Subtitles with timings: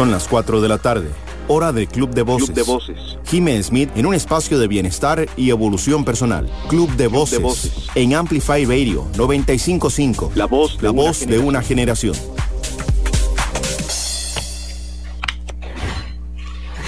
[0.00, 1.10] Son las 4 de la tarde,
[1.46, 2.46] hora del Club de Voces.
[2.46, 3.18] Club de Voces.
[3.26, 6.48] Jimmy Smith en un espacio de bienestar y evolución personal.
[6.70, 7.72] Club de, Voces, de Voces.
[7.94, 10.32] En Amplify Radio 955.
[10.36, 11.42] La voz de, la una, voz generación.
[11.42, 12.16] de una generación.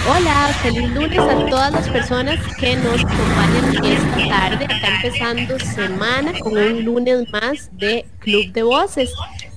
[0.08, 4.64] Hola, feliz lunes a todas las personas que nos acompañan esta tarde.
[4.64, 9.12] Acá empezando semana con un lunes más de Club de Voces,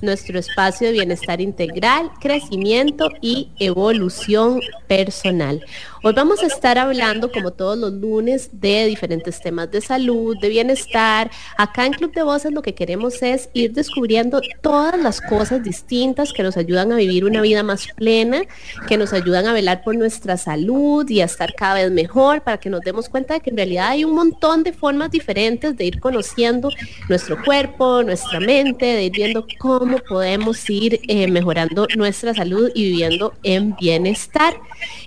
[0.06, 5.66] nuestro espacio de bienestar integral, crecimiento y evolución personal.
[6.08, 10.50] Hoy vamos a estar hablando, como todos los lunes, de diferentes temas de salud, de
[10.50, 11.32] bienestar.
[11.58, 16.32] Acá en Club de Voces lo que queremos es ir descubriendo todas las cosas distintas
[16.32, 18.44] que nos ayudan a vivir una vida más plena,
[18.88, 22.60] que nos ayudan a velar por nuestra salud y a estar cada vez mejor, para
[22.60, 25.86] que nos demos cuenta de que en realidad hay un montón de formas diferentes de
[25.86, 26.70] ir conociendo
[27.10, 32.92] nuestro cuerpo, nuestra mente, de ir viendo cómo podemos ir eh, mejorando nuestra salud y
[32.92, 34.54] viviendo en bienestar.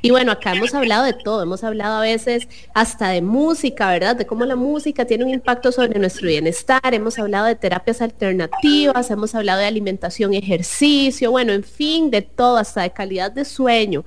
[0.02, 4.16] Y bueno, acá hemos hablado de todo, hemos hablado a veces hasta de música, ¿verdad?
[4.16, 9.10] De cómo la música tiene un impacto sobre nuestro bienestar, hemos hablado de terapias alternativas,
[9.10, 14.04] hemos hablado de alimentación, ejercicio, bueno, en fin, de todo, hasta de calidad de sueño.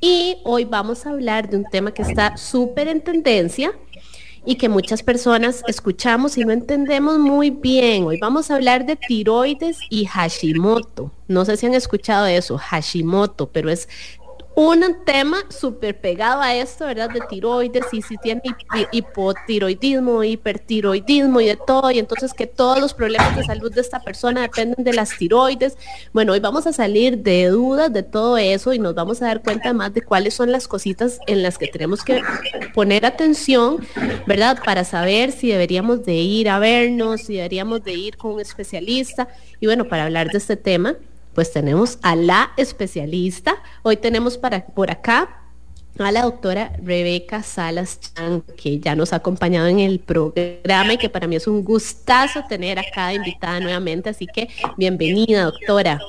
[0.00, 3.72] Y hoy vamos a hablar de un tema que está súper en tendencia
[4.44, 8.04] y que muchas personas escuchamos y no entendemos muy bien.
[8.04, 11.12] Hoy vamos a hablar de tiroides y Hashimoto.
[11.28, 13.88] No sé si han escuchado eso, Hashimoto, pero es
[14.54, 17.10] un tema súper pegado a esto, ¿verdad?
[17.10, 18.42] De tiroides y si tiene
[18.92, 24.00] hipotiroidismo, hipertiroidismo y de todo, y entonces que todos los problemas de salud de esta
[24.00, 25.76] persona dependen de las tiroides.
[26.12, 29.42] Bueno, hoy vamos a salir de dudas de todo eso y nos vamos a dar
[29.42, 32.22] cuenta más de cuáles son las cositas en las que tenemos que
[32.74, 33.78] poner atención,
[34.26, 34.58] ¿verdad?
[34.64, 39.28] Para saber si deberíamos de ir a vernos, si deberíamos de ir con un especialista.
[39.60, 40.96] Y bueno, para hablar de este tema,
[41.34, 43.56] pues tenemos a la especialista.
[43.82, 45.38] Hoy tenemos para, por acá
[45.98, 50.98] a la doctora Rebeca Salas Chan, que ya nos ha acompañado en el programa y
[50.98, 54.10] que para mí es un gustazo tener acá invitada nuevamente.
[54.10, 56.00] Así que bienvenida, doctora.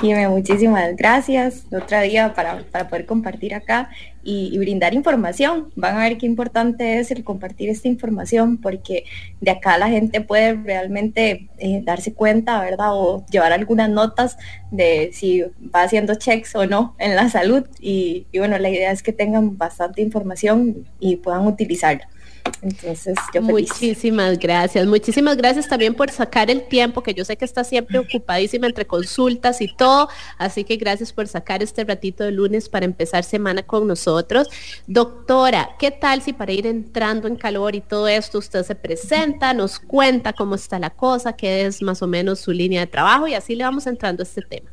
[0.00, 1.64] Dime, muchísimas gracias.
[1.72, 3.90] Otro día para, para poder compartir acá
[4.22, 5.72] y, y, brindar información.
[5.74, 9.06] Van a ver qué importante es el compartir esta información porque
[9.40, 12.90] de acá la gente puede realmente eh, darse cuenta, ¿verdad?
[12.92, 14.38] O llevar algunas notas
[14.70, 15.42] de si
[15.74, 17.64] va haciendo checks o no en la salud.
[17.80, 22.08] Y, y bueno, la idea es que tengan bastante información y puedan utilizarla.
[22.62, 23.42] Entonces, yo.
[23.42, 24.86] Muchísimas gracias.
[24.86, 28.86] Muchísimas gracias también por sacar el tiempo, que yo sé que está siempre ocupadísima entre
[28.86, 30.08] consultas y todo.
[30.38, 34.48] Así que gracias por sacar este ratito de lunes para empezar semana con nosotros.
[34.86, 39.54] Doctora, ¿qué tal si para ir entrando en calor y todo esto usted se presenta,
[39.54, 43.26] nos cuenta cómo está la cosa, qué es más o menos su línea de trabajo
[43.26, 44.70] y así le vamos entrando a este tema?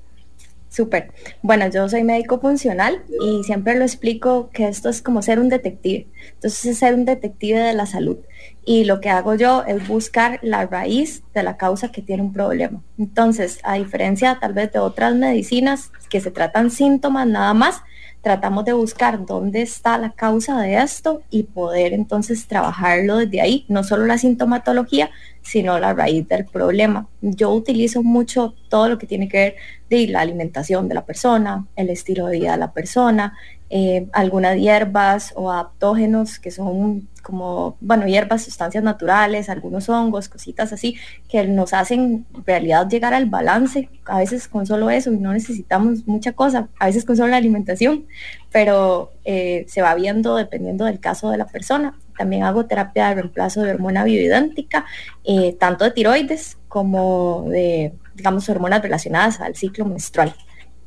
[0.75, 1.13] Súper.
[1.41, 5.47] Bueno, yo soy médico funcional y siempre lo explico que esto es como ser un
[5.47, 6.07] detective.
[6.33, 8.17] Entonces es ser un detective de la salud.
[8.65, 12.33] Y lo que hago yo es buscar la raíz de la causa que tiene un
[12.33, 12.83] problema.
[12.99, 17.81] Entonces, a diferencia tal vez de otras medicinas que se tratan síntomas nada más,
[18.25, 23.65] tratamos de buscar dónde está la causa de esto y poder entonces trabajarlo desde ahí,
[23.67, 25.11] no solo la sintomatología,
[25.43, 27.07] sino la raíz del problema.
[27.21, 29.55] Yo utilizo mucho todo lo que tiene que ver
[29.91, 33.37] de la alimentación de la persona, el estilo de vida de la persona,
[33.69, 40.71] eh, algunas hierbas o adaptógenos que son como, bueno, hierbas, sustancias naturales, algunos hongos, cositas
[40.71, 40.95] así,
[41.27, 43.89] que nos hacen en realidad llegar al balance.
[44.05, 48.05] A veces con solo eso no necesitamos mucha cosa, a veces con solo la alimentación,
[48.51, 51.97] pero eh, se va viendo dependiendo del caso de la persona.
[52.15, 54.85] También hago terapia de reemplazo de hormona bioidéntica,
[55.23, 60.35] eh, tanto de tiroides como de, digamos, hormonas relacionadas al ciclo menstrual.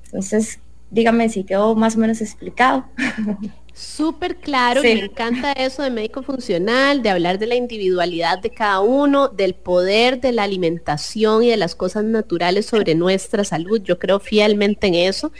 [0.04, 0.60] Entonces,
[0.90, 2.86] dígame si quedó más o menos explicado.
[3.74, 4.88] Súper claro, sí.
[4.88, 9.54] me encanta eso de médico funcional, de hablar de la individualidad de cada uno, del
[9.54, 13.80] poder de la alimentación y de las cosas naturales sobre nuestra salud.
[13.80, 15.30] Yo creo fielmente en eso.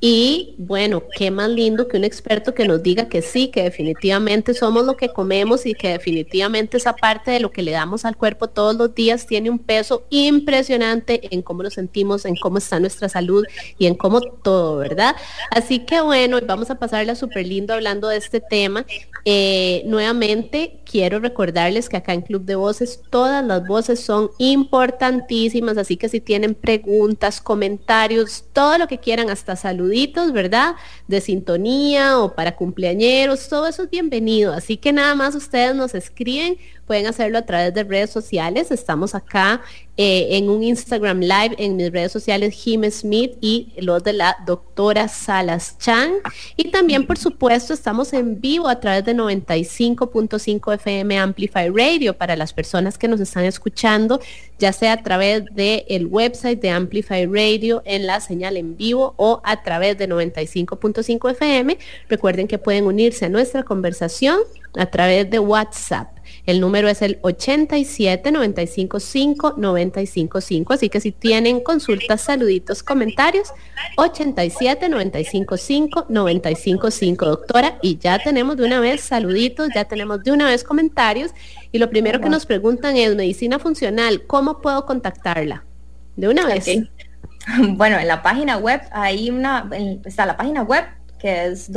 [0.00, 4.52] Y bueno, qué más lindo que un experto que nos diga que sí, que definitivamente
[4.52, 8.16] somos lo que comemos y que definitivamente esa parte de lo que le damos al
[8.16, 12.78] cuerpo todos los días tiene un peso impresionante en cómo nos sentimos, en cómo está
[12.80, 13.44] nuestra salud
[13.78, 15.16] y en cómo todo, ¿verdad?
[15.50, 18.84] Así que bueno, vamos a pasarla súper lindo hablando de este tema.
[19.24, 25.78] Eh, nuevamente, quiero recordarles que acá en Club de Voces todas las voces son importantísimas,
[25.78, 29.56] así que si tienen preguntas, comentarios, todo lo que quieran, hasta
[30.32, 30.74] ¿verdad?
[31.06, 34.52] De sintonía o para cumpleañeros, todo eso es bienvenido.
[34.52, 38.70] Así que nada más ustedes nos escriben, pueden hacerlo a través de redes sociales.
[38.70, 39.60] Estamos acá
[39.96, 44.36] eh, en un Instagram Live en mis redes sociales Jim Smith y los de la
[44.44, 46.14] doctora Salas Chan.
[46.56, 52.34] Y también, por supuesto, estamos en vivo a través de 95.5 FM Amplify Radio para
[52.34, 54.20] las personas que nos están escuchando,
[54.58, 59.14] ya sea a través del el website de Amplify Radio en la señal en vivo
[59.16, 61.78] o a través de 95.5 FM.
[62.08, 64.40] Recuerden que pueden unirse a nuestra conversación
[64.76, 66.08] a través de WhatsApp.
[66.46, 70.72] El número es el 87 95 5 95 5.
[70.74, 73.48] Así que si tienen consultas, saluditos, comentarios,
[73.96, 77.78] 87 95 5 95 5, doctora.
[77.80, 81.30] Y ya tenemos de una vez saluditos, ya tenemos de una vez comentarios.
[81.72, 85.64] Y lo primero que nos preguntan es, medicina funcional, ¿cómo puedo contactarla?
[86.16, 86.66] De una vez.
[87.76, 89.68] Bueno, en la página web hay una,
[90.06, 90.86] está la página web
[91.18, 91.70] que es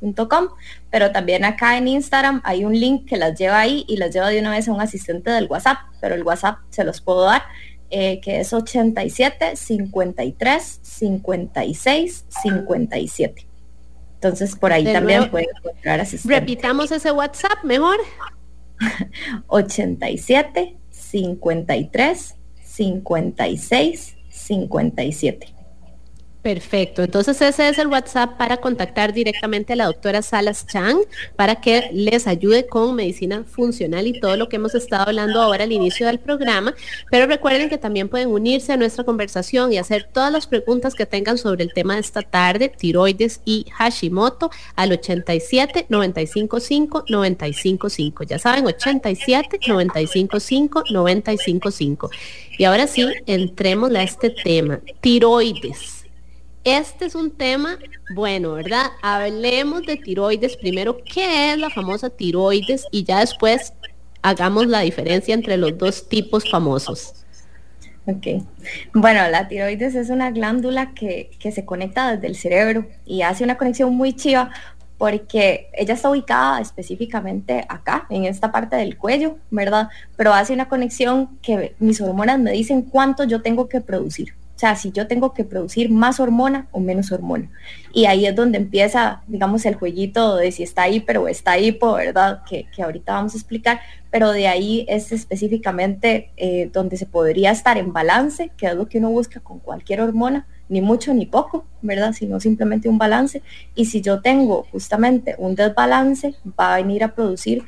[0.00, 0.48] www.doctorasalascham
[0.90, 4.28] pero también acá en Instagram hay un link que las lleva ahí y las lleva
[4.28, 7.42] de una vez a un asistente del WhatsApp, pero el WhatsApp se los puedo dar,
[7.90, 13.46] eh, que es 87 53 56 57.
[14.14, 16.40] Entonces por ahí también pueden encontrar asistente.
[16.40, 17.98] Repitamos ese WhatsApp mejor.
[19.48, 25.57] 87 53 56 57.
[26.42, 30.98] Perfecto, entonces ese es el WhatsApp para contactar directamente a la doctora Salas Chang
[31.34, 35.64] para que les ayude con medicina funcional y todo lo que hemos estado hablando ahora
[35.64, 36.74] al inicio del programa.
[37.10, 41.06] Pero recuerden que también pueden unirse a nuestra conversación y hacer todas las preguntas que
[41.06, 48.24] tengan sobre el tema de esta tarde, tiroides y Hashimoto, al 87 955 955.
[48.24, 52.10] Ya saben, 87 955 955.
[52.58, 55.97] Y ahora sí, entremos a este tema, tiroides.
[56.64, 57.78] Este es un tema,
[58.14, 58.86] bueno, ¿verdad?
[59.02, 60.98] Hablemos de tiroides primero.
[61.04, 62.84] ¿Qué es la famosa tiroides?
[62.90, 63.72] Y ya después
[64.22, 67.14] hagamos la diferencia entre los dos tipos famosos.
[68.06, 68.42] Ok.
[68.94, 73.44] Bueno, la tiroides es una glándula que, que, se conecta desde el cerebro y hace
[73.44, 74.50] una conexión muy chiva
[74.98, 79.88] porque ella está ubicada específicamente acá, en esta parte del cuello, ¿verdad?
[80.16, 84.34] Pero hace una conexión que mis hormonas me dicen cuánto yo tengo que producir.
[84.58, 87.48] O sea, si yo tengo que producir más hormona o menos hormona.
[87.92, 91.92] Y ahí es donde empieza, digamos, el jueguito de si está hiper o está hipo,
[91.92, 92.42] ¿verdad?
[92.42, 93.78] Que, ahorita vamos a explicar,
[94.10, 98.88] pero de ahí es específicamente eh, donde se podría estar en balance, que es lo
[98.88, 102.12] que uno busca con cualquier hormona, ni mucho ni poco, ¿verdad?
[102.12, 103.42] Sino simplemente un balance.
[103.76, 107.62] Y si yo tengo justamente un desbalance, va a venir a producir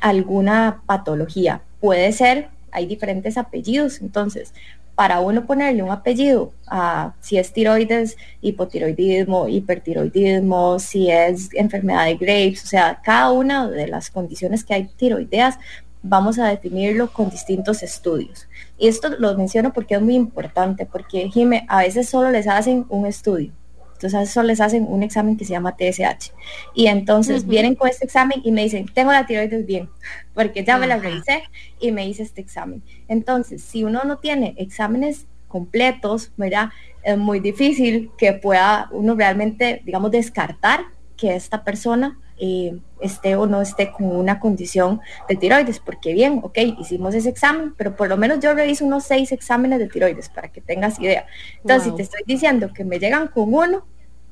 [0.00, 1.62] alguna patología.
[1.80, 4.54] Puede ser, hay diferentes apellidos, entonces
[4.96, 12.16] para uno ponerle un apellido a si es tiroides, hipotiroidismo, hipertiroidismo, si es enfermedad de
[12.16, 15.58] Graves, o sea, cada una de las condiciones que hay tiroideas,
[16.02, 18.48] vamos a definirlo con distintos estudios.
[18.78, 22.86] Y esto lo menciono porque es muy importante, porque Jime, a veces solo les hacen
[22.88, 23.52] un estudio
[23.96, 26.32] entonces eso les hacen un examen que se llama TSH.
[26.74, 29.88] Y entonces vienen con este examen y me dicen, tengo la tiroides bien,
[30.34, 31.44] porque ya me la revisé
[31.80, 32.82] y me hice este examen.
[33.08, 36.70] Entonces, si uno no tiene exámenes completos, ¿verdad?
[37.02, 40.80] Es muy difícil que pueda uno realmente, digamos, descartar
[41.16, 46.40] que esta persona eh, esté o no esté con una condición de tiroides, porque bien,
[46.42, 50.28] ok, hicimos ese examen, pero por lo menos yo reviso unos seis exámenes de tiroides
[50.28, 51.26] para que tengas idea.
[51.62, 53.86] Entonces, si te estoy diciendo que me llegan con uno,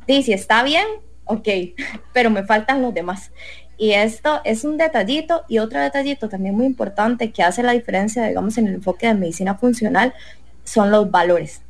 [0.07, 0.87] dice, si está bien,
[1.25, 1.49] ok,
[2.13, 3.31] pero me faltan los demás.
[3.77, 8.25] Y esto es un detallito y otro detallito también muy importante que hace la diferencia,
[8.27, 10.15] digamos, en el enfoque de medicina funcional,
[10.63, 11.63] son los valores.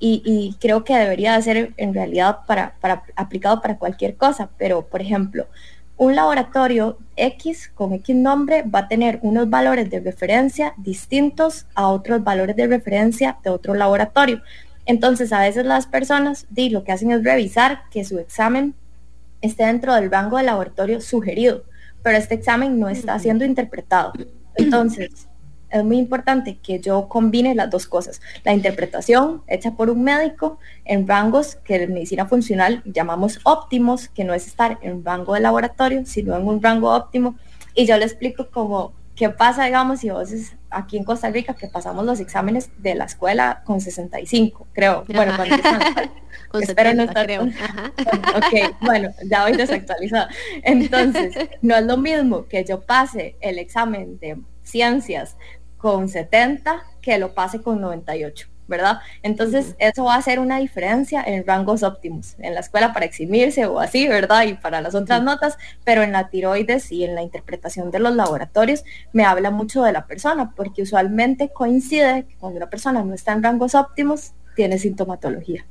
[0.00, 5.02] Y, creo que debería ser en realidad para, para, aplicado para cualquier cosa, pero por
[5.02, 5.48] ejemplo,
[5.98, 11.88] un laboratorio X con X nombre va a tener unos valores de referencia distintos a
[11.88, 14.40] otros valores de referencia de otro laboratorio.
[14.86, 18.74] Entonces, a veces las personas di, lo que hacen es revisar que su examen
[19.42, 21.64] esté dentro del rango de laboratorio sugerido,
[22.02, 24.12] pero este examen no está siendo interpretado.
[24.54, 25.27] Entonces,
[25.70, 28.20] es muy importante que yo combine las dos cosas.
[28.44, 34.24] La interpretación hecha por un médico en rangos que en medicina funcional llamamos óptimos, que
[34.24, 37.36] no es estar en un rango de laboratorio, sino en un rango óptimo.
[37.74, 41.54] Y yo le explico cómo qué pasa, digamos, si vos es aquí en Costa Rica
[41.54, 45.04] que pasamos los exámenes de la escuela con 65, creo.
[45.08, 45.56] Bueno, cuando
[46.60, 47.42] espero no estar creo.
[48.36, 50.28] ok, bueno, ya voy desactualizada.
[50.62, 55.36] Entonces, no es lo mismo que yo pase el examen de ciencias
[55.78, 58.48] con 70 que lo pase con 98.
[58.68, 58.98] ¿verdad?
[59.22, 63.64] Entonces, eso va a hacer una diferencia en rangos óptimos, en la escuela para eximirse
[63.66, 64.44] o así, ¿verdad?
[64.44, 68.14] Y para las otras notas, pero en la tiroides y en la interpretación de los
[68.14, 73.14] laboratorios me habla mucho de la persona, porque usualmente coincide que cuando una persona no
[73.14, 75.66] está en rangos óptimos, tiene sintomatología.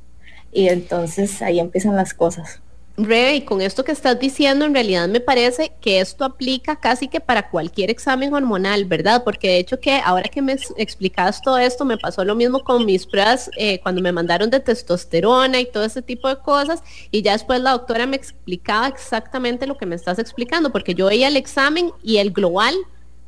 [0.50, 2.62] Y entonces ahí empiezan las cosas.
[3.00, 7.06] Rebe, y con esto que estás diciendo, en realidad me parece que esto aplica casi
[7.06, 9.22] que para cualquier examen hormonal, ¿verdad?
[9.22, 12.84] Porque de hecho que ahora que me explicas todo esto, me pasó lo mismo con
[12.84, 17.22] mis pruebas eh, cuando me mandaron de testosterona y todo ese tipo de cosas, y
[17.22, 21.28] ya después la doctora me explicaba exactamente lo que me estás explicando, porque yo veía
[21.28, 22.74] el examen y el global,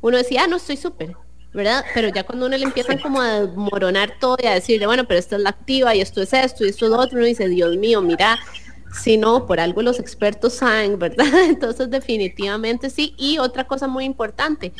[0.01, 1.15] uno decía, ah, no, estoy súper,
[1.53, 1.85] ¿verdad?
[1.93, 5.17] Pero ya cuando uno le empiezan como a desmoronar todo y a decirle, bueno, pero
[5.17, 7.47] esta es la activa y esto es esto y esto es lo otro, uno dice,
[7.47, 8.37] Dios mío, mira,
[8.93, 11.25] si no, por algo los expertos saben, ¿verdad?
[11.47, 13.13] Entonces definitivamente sí.
[13.17, 14.73] Y otra cosa muy importante,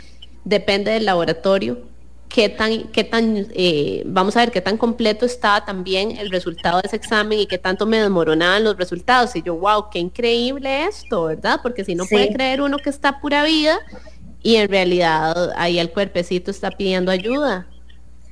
[0.43, 1.79] depende del laboratorio,
[2.27, 6.81] qué tan, qué tan, eh, vamos a ver qué tan completo estaba también el resultado
[6.81, 9.35] de ese examen y qué tanto me desmoronaban los resultados.
[9.35, 11.59] Y yo, wow, qué increíble esto, ¿verdad?
[11.61, 13.79] Porque si no puede creer uno que está pura vida
[14.41, 17.67] y en realidad ahí el cuerpecito está pidiendo ayuda.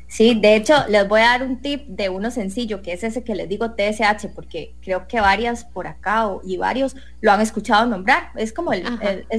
[0.10, 3.24] Sí, de hecho, les voy a dar un tip de uno sencillo, que es ese
[3.24, 7.86] que les digo TSH, porque creo que varias por acá y varios lo han escuchado
[7.86, 8.32] nombrar.
[8.36, 8.84] Es como el,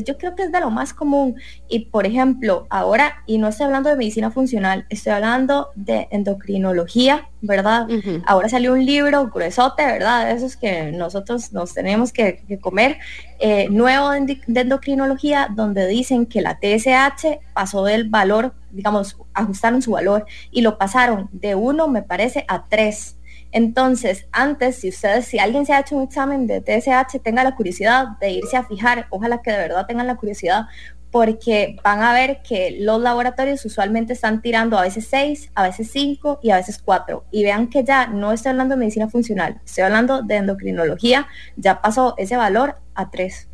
[0.04, 1.34] yo creo que es de lo más común.
[1.68, 7.28] Y por ejemplo, ahora, y no estoy hablando de medicina funcional, estoy hablando de endocrinología,
[7.40, 7.88] ¿verdad?
[8.24, 10.26] Ahora salió un libro gruesote, ¿verdad?
[10.26, 12.98] De esos que nosotros nos tenemos que, comer,
[13.40, 19.92] eh, nuevo de, endocrinología, donde dicen que la TSH pasó del valor, digamos, ajustaron su
[19.92, 23.16] valor y lo pasaron de uno, me parece, a tres.
[23.52, 27.56] Entonces, antes, si ustedes, si alguien se ha hecho un examen de TSH, tenga la
[27.56, 30.66] curiosidad de irse a fijar, ojalá que de verdad tengan la curiosidad,
[31.10, 35.90] porque van a ver que los laboratorios usualmente están tirando a veces 6, a veces
[35.90, 37.24] 5 y a veces 4.
[37.32, 41.82] Y vean que ya no estoy hablando de medicina funcional, estoy hablando de endocrinología, ya
[41.82, 43.48] pasó ese valor a 3.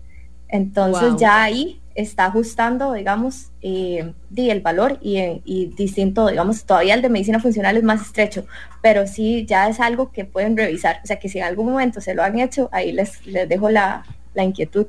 [0.48, 7.08] Entonces ya ahí está ajustando, digamos, eh, el valor y, distinto, digamos, todavía el de
[7.08, 8.46] medicina funcional es más estrecho,
[8.82, 11.00] pero sí ya es algo que pueden revisar.
[11.02, 13.70] O sea que si en algún momento se lo han hecho, ahí les, les dejo
[13.70, 14.86] la, la inquietud.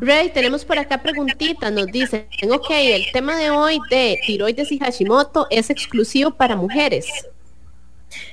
[0.00, 4.78] Ray, tenemos por acá preguntitas, nos dicen, ok, el tema de hoy de tiroides y
[4.78, 7.06] Hashimoto es exclusivo para mujeres.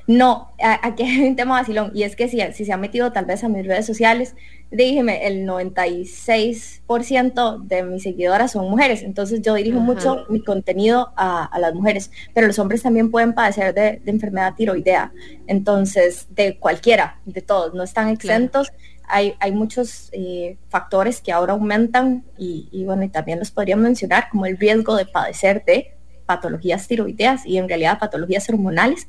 [0.07, 3.25] No, aquí hay un tema vacilón, y es que si, si se ha metido tal
[3.25, 4.35] vez a mis redes sociales,
[4.71, 11.49] dígeme, el 96% de mis seguidoras son mujeres, entonces yo dirijo mucho mi contenido a,
[11.59, 15.11] las mujeres, pero los hombres también pueden padecer de, enfermedad tiroidea,
[15.47, 18.71] entonces de cualquiera, de todos, no están exentos.
[19.13, 24.45] Hay, muchos eh, factores que ahora aumentan y, bueno, y también los podría mencionar como
[24.45, 29.05] el riesgo de padecer de patologías tiroideas y en realidad patologías hormonales,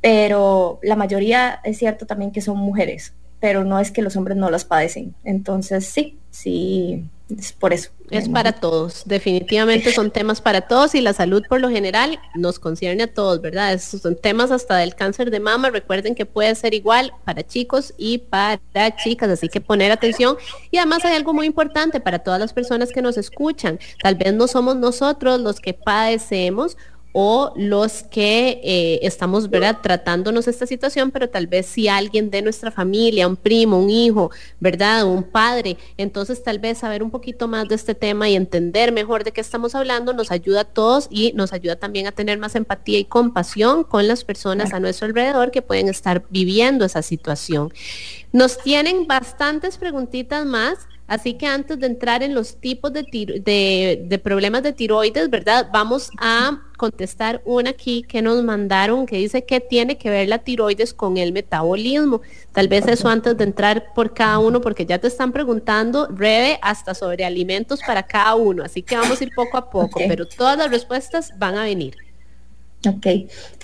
[0.00, 3.12] pero la mayoría es cierto también que son mujeres,
[3.44, 5.14] pero no es que los hombres no las padecen.
[5.22, 7.90] Entonces sí, sí, es por eso.
[8.08, 12.58] Es para todos, definitivamente son temas para todos y la salud por lo general nos
[12.58, 13.74] concierne a todos, ¿verdad?
[13.74, 17.92] Esos son temas hasta del cáncer de mama, recuerden que puede ser igual para chicos
[17.98, 20.38] y para chicas, así que poner atención.
[20.70, 24.32] Y además hay algo muy importante para todas las personas que nos escuchan, tal vez
[24.32, 26.78] no somos nosotros los que padecemos
[27.16, 29.78] o los que eh, estamos ¿verdad?
[29.80, 34.32] tratándonos esta situación, pero tal vez si alguien de nuestra familia, un primo, un hijo,
[34.58, 35.06] ¿verdad?
[35.06, 39.22] Un padre, entonces tal vez saber un poquito más de este tema y entender mejor
[39.22, 42.56] de qué estamos hablando nos ayuda a todos y nos ayuda también a tener más
[42.56, 47.72] empatía y compasión con las personas a nuestro alrededor que pueden estar viviendo esa situación.
[48.34, 50.88] Nos tienen bastantes preguntitas más.
[51.06, 55.68] Así que antes de entrar en los tipos de, de, problemas de tiroides, ¿verdad?
[55.72, 60.38] Vamos a contestar una aquí que nos mandaron que dice que tiene que ver la
[60.38, 62.22] tiroides con el metabolismo.
[62.50, 66.58] Tal vez eso antes de entrar por cada uno, porque ya te están preguntando, Rebe,
[66.60, 68.64] hasta sobre alimentos para cada uno.
[68.64, 72.03] Así que vamos a ir poco a poco, pero todas las respuestas van a venir.
[72.86, 73.06] Ok,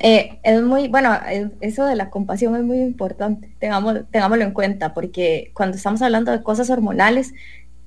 [0.00, 1.12] eh, es muy, bueno,
[1.61, 6.33] eso de la compasión es muy importante, tengámoslo, tengámoslo en cuenta, porque cuando estamos hablando
[6.33, 7.35] de cosas hormonales,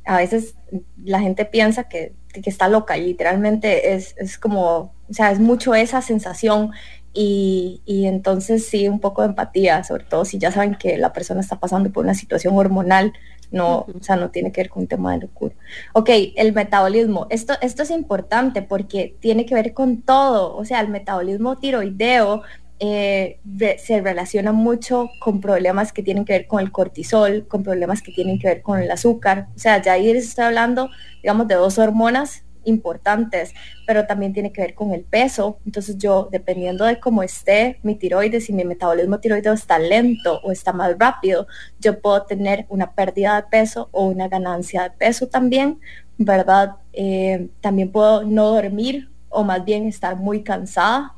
[0.05, 0.55] a veces
[1.03, 5.75] la gente piensa que, está loca y literalmente es, es, como, o sea, es mucho
[5.75, 6.71] esa sensación
[7.13, 11.13] y, y, entonces sí, un poco de empatía, sobre todo si ya saben que la
[11.13, 13.13] persona está pasando por una situación hormonal
[13.53, 15.53] no, o sea, no tiene que ver con un tema de locura.
[15.93, 17.27] Ok, el metabolismo.
[17.29, 20.57] Esto, esto es importante porque tiene que ver con todo.
[20.57, 22.41] O sea, el metabolismo tiroideo
[22.79, 23.39] eh,
[23.77, 28.11] se relaciona mucho con problemas que tienen que ver con el cortisol, con problemas que
[28.11, 29.49] tienen que ver con el azúcar.
[29.55, 30.89] O sea, ya ahí estoy hablando,
[31.21, 33.53] digamos, de dos hormonas importantes,
[33.85, 35.59] pero también tiene que ver con el peso.
[35.65, 40.51] Entonces yo, dependiendo de cómo esté mi tiroides, si mi metabolismo tiroideo está lento o
[40.51, 41.47] está más rápido,
[41.79, 45.79] yo puedo tener una pérdida de peso o una ganancia de peso también,
[46.17, 46.75] ¿verdad?
[46.93, 51.15] Eh, también puedo no dormir o más bien estar muy cansada.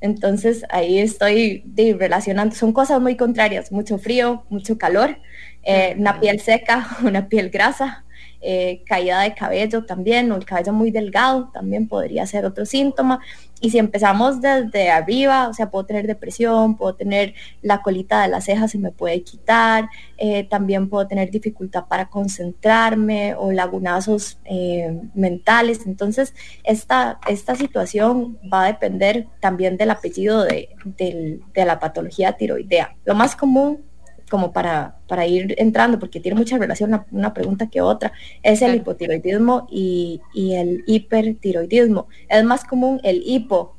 [0.00, 1.62] Entonces ahí estoy
[1.98, 5.18] relacionando, son cosas muy contrarias, mucho frío, mucho calor,
[5.62, 8.04] eh, una piel seca, una piel grasa,
[8.40, 13.20] eh, caída de cabello también, o el cabello muy delgado también podría ser otro síntoma.
[13.60, 18.28] Y si empezamos desde arriba, o sea, puedo tener depresión, puedo tener la colita de
[18.28, 24.38] las cejas se me puede quitar, eh, también puedo tener dificultad para concentrarme o lagunazos
[24.44, 25.86] eh, mentales.
[25.86, 32.96] Entonces, esta, esta situación va a depender también del apellido de, de la patología tiroidea.
[33.04, 33.89] Lo más común
[34.30, 38.76] como para, para ir entrando, porque tiene mucha relación una, pregunta que otra, es el
[38.76, 42.08] hipotiroidismo y, el hipertiroidismo.
[42.28, 43.76] Es más común el hipo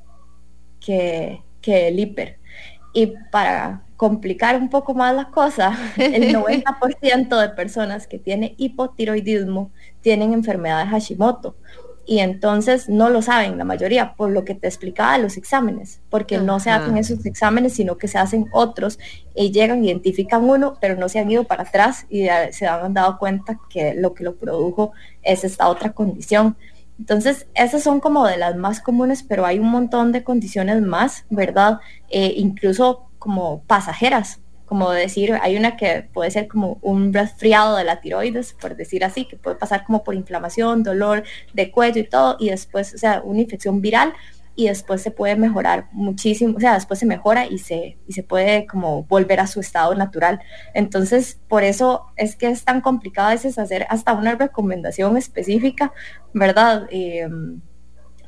[0.80, 2.38] que, que el hiper.
[2.94, 9.72] Y para complicar un poco más la cosa, el 90% de personas que tienen hipotiroidismo
[10.02, 11.56] tienen enfermedad de Hashimoto
[12.06, 16.38] y entonces no lo saben la mayoría, por lo que te explicaba los exámenes, porque
[16.40, 19.00] no se hacen esos exámenes, sino que se hacen otros
[19.36, 23.18] y llegan, identifican uno, pero no se han ido para atrás y se han dado
[23.18, 24.92] cuenta que lo que lo produjo
[25.22, 26.58] es esta otra condición.
[27.00, 31.26] Entonces, esas son como de las más comunes, pero hay un montón de condiciones más,
[31.30, 31.80] ¿verdad?
[32.10, 34.40] Eh, incluso como pasajeras,
[34.72, 39.04] como decir, hay una que puede ser como un resfriado de la tiroides, por decir
[39.04, 42.98] así, que puede pasar como por inflamación, dolor de cuello y todo, y después, o
[42.98, 44.14] sea, una infección viral,
[44.56, 48.24] y después se puede mejorar muchísimo, o sea, después se mejora y se, y se
[48.24, 50.40] puede como volver a su estado natural.
[50.74, 55.92] Entonces, por eso es que es tan complicado a veces hacer hasta una recomendación específica,
[56.34, 56.88] ¿verdad?
[56.92, 57.28] Eh,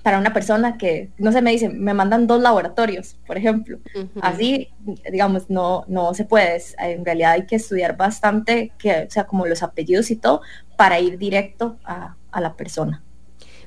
[0.03, 3.79] para una persona que, no se me dice, me mandan dos laboratorios, por ejemplo.
[4.21, 4.69] Así,
[5.09, 6.61] digamos, no, no se puede.
[6.77, 10.41] En realidad hay que estudiar bastante, que, o sea, como los apellidos y todo,
[10.75, 13.01] para ir directo a, a la persona.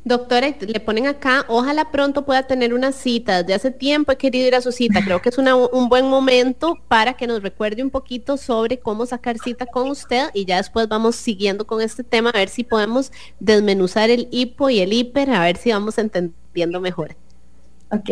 [0.06, 3.42] Doctora, le ponen acá, ojalá pronto pueda tener una cita.
[3.42, 5.00] Desde hace tiempo he querido ir a su cita.
[5.04, 9.36] Creo que es un buen momento para que nos recuerde un poquito sobre cómo sacar
[9.40, 13.10] cita con usted y ya después vamos siguiendo con este tema a ver si podemos
[13.40, 17.16] desmenuzar el hipo y el hiper, a ver si vamos entendiendo mejor.
[17.90, 18.10] Ok,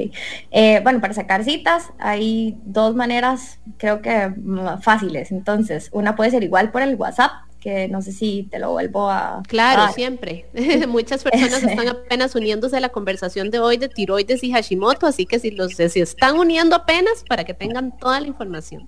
[0.51, 4.35] eh, bueno, para sacar citas hay dos maneras, creo que
[4.83, 5.31] fáciles.
[5.31, 7.31] Entonces, una puede ser igual por el WhatsApp,
[7.65, 9.43] que no sé si te lo vuelvo a...
[9.49, 10.45] Claro, siempre.
[10.87, 15.25] Muchas personas están apenas uniéndose a la conversación de hoy de tiroides y Hashimoto, así
[15.25, 18.87] que si los si están uniendo apenas para que tengan toda la información.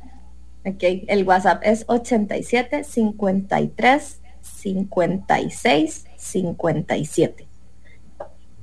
[0.67, 7.49] Ok, el WhatsApp es 87 53 56 57.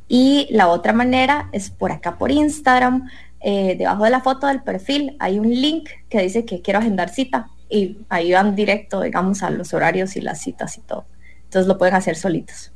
[0.07, 3.09] Y la otra manera es por acá por Instagram.
[3.39, 7.09] Eh, debajo de la foto del perfil hay un link que dice que quiero agendar
[7.09, 11.05] cita y ahí van directo, digamos, a los horarios y las citas y todo.
[11.45, 12.71] Entonces lo pueden hacer solitos.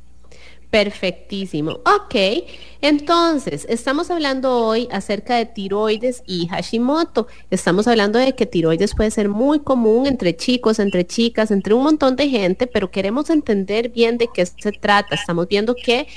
[0.70, 1.70] Perfectísimo.
[1.70, 2.44] Ok,
[2.82, 7.28] entonces estamos hablando hoy acerca de tiroides y Hashimoto.
[7.48, 11.84] Estamos hablando de que tiroides puede ser muy común entre chicos, entre chicas, entre un
[11.84, 15.14] montón de gente, pero queremos entender bien de qué se trata.
[15.14, 16.08] Estamos viendo que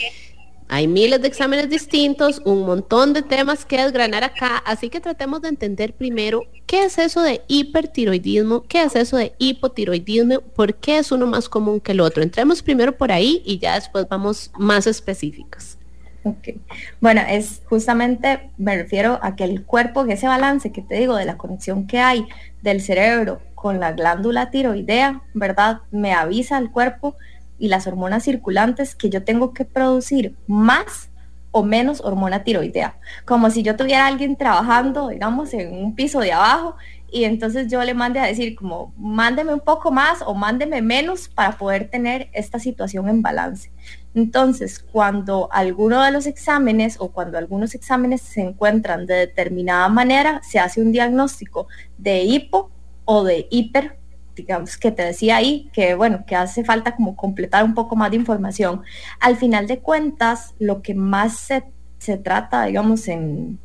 [0.73, 5.41] hay miles de exámenes distintos, un montón de temas que desgranar acá, así que tratemos
[5.41, 10.99] de entender primero qué es eso de hipertiroidismo, qué es eso de hipotiroidismo, por qué
[10.99, 12.23] es uno más común que el otro.
[12.23, 15.77] Entremos primero por ahí y ya después vamos más específicos.
[16.23, 16.55] Ok.
[17.01, 21.17] Bueno, es justamente, me refiero a que el cuerpo, que ese balance que te digo
[21.17, 22.25] de la conexión que hay
[22.62, 25.81] del cerebro con la glándula tiroidea, ¿verdad?
[25.91, 27.17] Me avisa al cuerpo
[27.62, 31.12] y las hormonas circulantes que yo tengo que producir más
[31.52, 32.97] o menos hormona tiroidea.
[33.24, 36.76] Como si yo tuviera a alguien trabajando, digamos, en un piso de abajo
[37.12, 41.28] y entonces yo le mande a decir como, mándeme un poco más o mándeme menos
[41.28, 43.71] para poder tener esta situación en balance.
[44.15, 50.41] Entonces, cuando alguno de los exámenes o cuando algunos exámenes se encuentran de determinada manera,
[50.41, 51.67] se hace un diagnóstico
[52.00, 52.71] de hipo
[53.06, 54.01] o de hiper
[54.36, 58.12] digamos, que te decía ahí, que bueno, que hace falta como completar un poco más
[58.12, 58.82] de información.
[59.20, 61.63] Al final de cuentas, lo que más se,
[61.98, 63.60] se trata, digamos, en,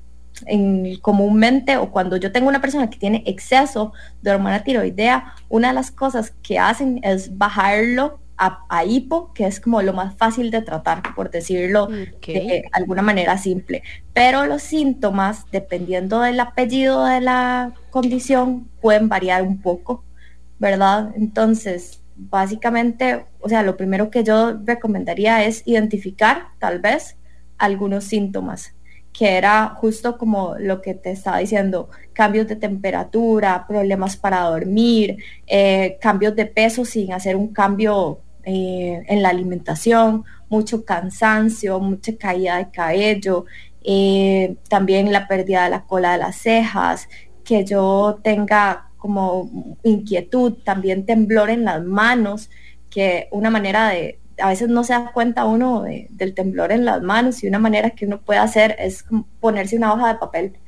[0.47, 5.69] en, comúnmente o cuando yo tengo una persona que tiene exceso de hormona tiroidea, una
[5.69, 10.51] de las cosas que hacen es bajarlo a, hipo, que es como lo más fácil
[10.51, 13.83] de tratar, por decirlo de alguna manera simple.
[14.13, 20.05] Pero los síntomas, dependiendo del apellido de la condición, pueden variar un poco.
[20.59, 21.13] ¿Verdad?
[21.17, 27.17] Entonces, básicamente, o sea, lo primero que yo recomendaría es identificar tal vez
[27.59, 28.75] algunos síntomas,
[29.13, 35.19] que era justo como lo que te estaba diciendo, cambios de temperatura, problemas para dormir,
[35.47, 42.17] eh, cambios de peso sin hacer un cambio eh, en la alimentación, mucho cansancio, mucha
[42.17, 43.47] caída de cabello,
[43.83, 47.09] eh, también la pérdida de la cola de las cejas,
[47.45, 52.51] que yo tenga como inquietud, también temblor en las manos,
[52.91, 57.03] que una manera de, a veces no se da cuenta uno del temblor en las
[57.03, 59.05] manos y una manera que uno puede hacer es
[59.41, 60.59] ponerse una hoja de papel.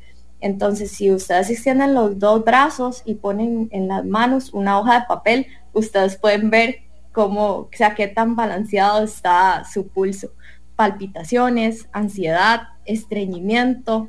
[0.41, 5.07] Entonces, si ustedes extienden los dos brazos y ponen en las manos una hoja de
[5.07, 6.77] papel, ustedes pueden ver
[7.13, 10.31] cómo, o sea, qué tan balanceado está su pulso.
[10.77, 14.09] Palpitaciones, ansiedad, estreñimiento,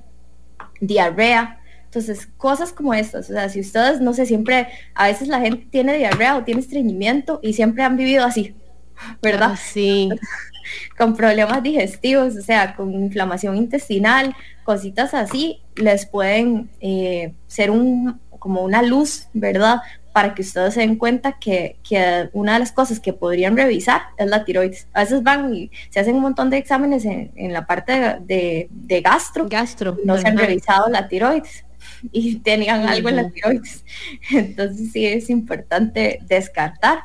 [0.79, 1.59] diarrea,
[1.89, 5.65] entonces, cosas como estas, o sea, si ustedes, no sé, siempre, a veces la gente
[5.71, 8.54] tiene diarrea o tiene estreñimiento y siempre han vivido así,
[9.23, 9.54] ¿verdad?
[9.54, 10.08] Ah, sí.
[10.99, 18.19] con problemas digestivos, o sea, con inflamación intestinal, cositas así, les pueden eh, ser un,
[18.38, 19.78] como una luz, ¿verdad?
[20.13, 21.80] Para que ustedes se den cuenta que,
[22.34, 24.88] una de las cosas que podrían revisar es la tiroides.
[24.93, 29.47] A veces van y se hacen un montón de exámenes en, la parte de, gastro.
[29.49, 29.97] Gastro.
[30.06, 31.65] No se han revisado la tiroides.
[32.12, 33.83] Y tenían algo en la tiroides.
[34.31, 36.99] Entonces sí es importante descartar,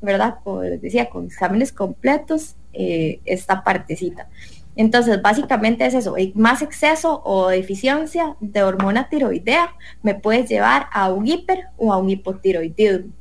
[0.00, 0.36] ¿verdad?
[0.42, 4.28] Como les decía, con exámenes completos eh, esta partecita.
[4.76, 11.10] Entonces, básicamente es eso, más exceso o deficiencia de hormona tiroidea me puede llevar a
[11.10, 13.12] un hiper o a un hipotiroidismo.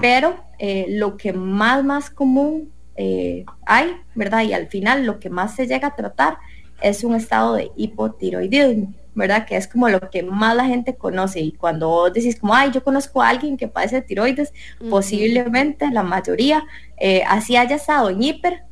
[0.00, 4.44] Pero eh, lo que más, más común eh, hay, ¿verdad?
[4.44, 6.38] Y al final lo que más se llega a tratar
[6.80, 8.94] es un estado de hipotiroidismo.
[9.18, 9.44] ¿Verdad?
[9.46, 11.40] Que es como lo que más la gente conoce.
[11.40, 14.54] Y cuando vos decís como, ay, yo conozco a alguien que padece tiroides,
[14.88, 16.64] posiblemente la mayoría,
[16.96, 18.62] eh, así haya estado en hiper,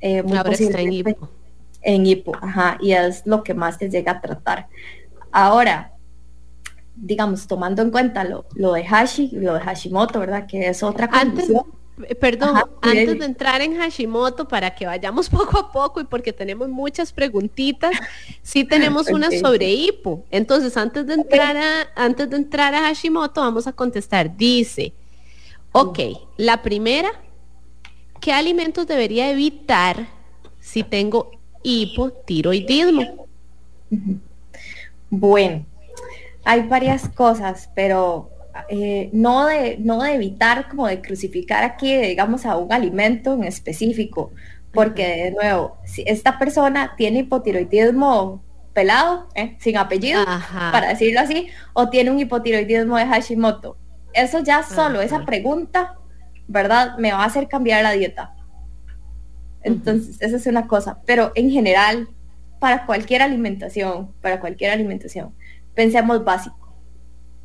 [0.00, 1.28] eh, muy en hipo.
[1.82, 4.68] En hipo, ajá, y es lo que más te llega a tratar.
[5.32, 5.94] Ahora,
[6.94, 10.46] digamos, tomando en cuenta lo, lo de Hashi, lo de Hashimoto, ¿verdad?
[10.46, 11.64] Que es otra condición.
[12.20, 16.68] Perdón, antes de entrar en Hashimoto, para que vayamos poco a poco y porque tenemos
[16.68, 17.92] muchas preguntitas,
[18.42, 20.24] sí tenemos una sobre hipo.
[20.30, 24.36] Entonces, antes de entrar a, antes de entrar a Hashimoto, vamos a contestar.
[24.36, 24.92] Dice,
[25.72, 25.98] ok,
[26.36, 27.10] la primera,
[28.20, 30.08] ¿qué alimentos debería evitar
[30.58, 31.30] si tengo
[31.62, 33.26] hipotiroidismo?
[35.10, 35.66] Bueno,
[36.44, 38.29] hay varias cosas, pero
[38.68, 43.44] eh, no, de, no de evitar como de crucificar aquí, digamos, a un alimento en
[43.44, 44.32] específico,
[44.72, 49.56] porque de nuevo, si esta persona tiene hipotiroidismo pelado, ¿eh?
[49.60, 50.24] sin apellido,
[50.72, 53.76] para decirlo así, o tiene un hipotiroidismo de Hashimoto.
[54.12, 55.96] Eso ya solo, esa pregunta,
[56.48, 56.96] ¿verdad?
[56.98, 58.34] Me va a hacer cambiar la dieta.
[59.62, 61.00] Entonces, esa es una cosa.
[61.06, 62.08] Pero en general,
[62.58, 65.34] para cualquier alimentación, para cualquier alimentación,
[65.74, 66.59] pensemos básico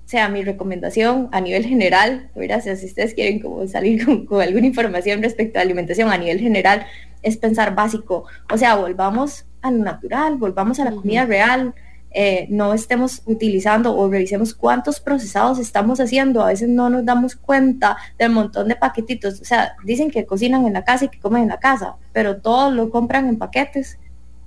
[0.06, 4.68] o sea, mi recomendación a nivel general, mira, si ustedes quieren como salir con, alguna
[4.68, 6.86] información respecto a alimentación a nivel general,
[7.24, 8.26] es pensar básico.
[8.54, 11.74] O sea, volvamos a lo natural, volvamos a la comida real,
[12.12, 16.44] eh, no estemos utilizando o revisemos cuántos procesados estamos haciendo.
[16.44, 19.42] A veces no nos damos cuenta del montón de paquetitos.
[19.42, 22.38] O sea, dicen que cocinan en la casa y que comen en la casa, pero
[22.42, 23.98] todo lo compran en paquetes.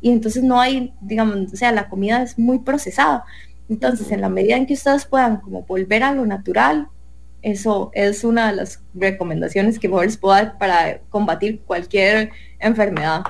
[0.00, 3.24] Y entonces no hay, digamos, o sea, la comida es muy procesada.
[3.68, 6.88] Entonces, en la medida en que ustedes puedan como volver a lo natural,
[7.42, 13.22] eso es una de las recomendaciones que mejor les puedo dar para combatir cualquier enfermedad.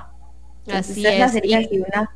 [0.73, 1.33] así es.
[1.33, 2.11] sería una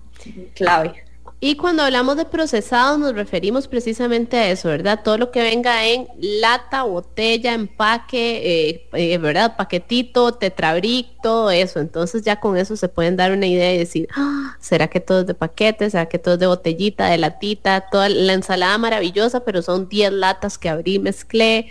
[0.55, 1.05] clave.
[1.45, 5.01] Y cuando hablamos de procesados nos referimos precisamente a eso, ¿verdad?
[5.03, 9.57] Todo lo que venga en lata, botella, empaque, eh, eh, ¿verdad?
[9.57, 11.81] Paquetito, tetrabric, todo eso.
[11.81, 15.23] Entonces ya con eso se pueden dar una idea y decir, ah, ¿será que todo
[15.23, 15.91] es de paquete?
[15.91, 17.89] ¿Será que todo es de botellita, de latita?
[17.91, 21.67] Toda la ensalada maravillosa, pero son 10 latas que abrí, mezclé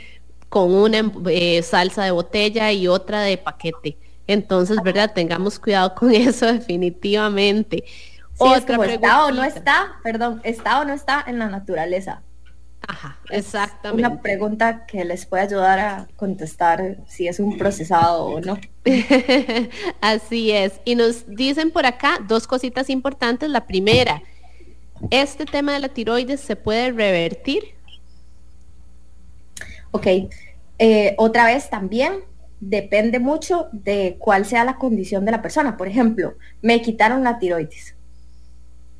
[0.49, 3.97] con una eh, salsa de botella y otra de paquete.
[4.27, 5.13] Entonces, ¿verdad?
[5.13, 7.85] Tengamos cuidado con eso definitivamente.
[8.41, 12.23] Otra como está o no está, perdón, está o no está en la naturaleza.
[12.87, 14.07] Ajá, exactamente.
[14.07, 18.57] Una pregunta que les puede ayudar a contestar si es un procesado o no.
[20.01, 20.81] Así es.
[20.83, 23.49] Y nos dicen por acá dos cositas importantes.
[23.49, 24.23] La primera,
[25.11, 27.75] ¿este tema de la tiroides se puede revertir?
[29.91, 30.07] Ok.
[30.79, 32.23] Eh, otra vez también
[32.59, 35.77] depende mucho de cuál sea la condición de la persona.
[35.77, 37.95] Por ejemplo, me quitaron la tiroides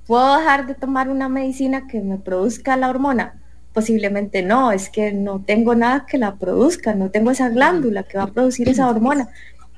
[0.07, 3.41] ¿Puedo dejar de tomar una medicina que me produzca la hormona?
[3.73, 8.17] Posiblemente no, es que no tengo nada que la produzca, no tengo esa glándula que
[8.17, 9.29] va a producir esa hormona.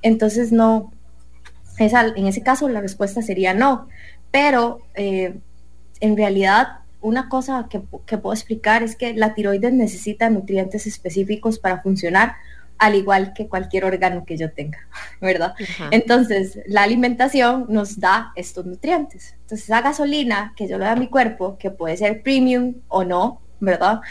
[0.01, 0.91] Entonces no,
[1.77, 3.87] esa, en ese caso la respuesta sería no.
[4.31, 5.39] Pero eh,
[5.99, 11.59] en realidad una cosa que, que, puedo explicar es que la tiroides necesita nutrientes específicos
[11.59, 12.35] para funcionar,
[12.77, 14.79] al igual que cualquier órgano que yo tenga,
[15.21, 15.55] ¿verdad?
[15.91, 19.35] Entonces, la alimentación nos da estos nutrientes.
[19.41, 23.03] Entonces, esa gasolina que yo le doy a mi cuerpo, que puede ser premium o
[23.03, 24.01] no, ¿verdad?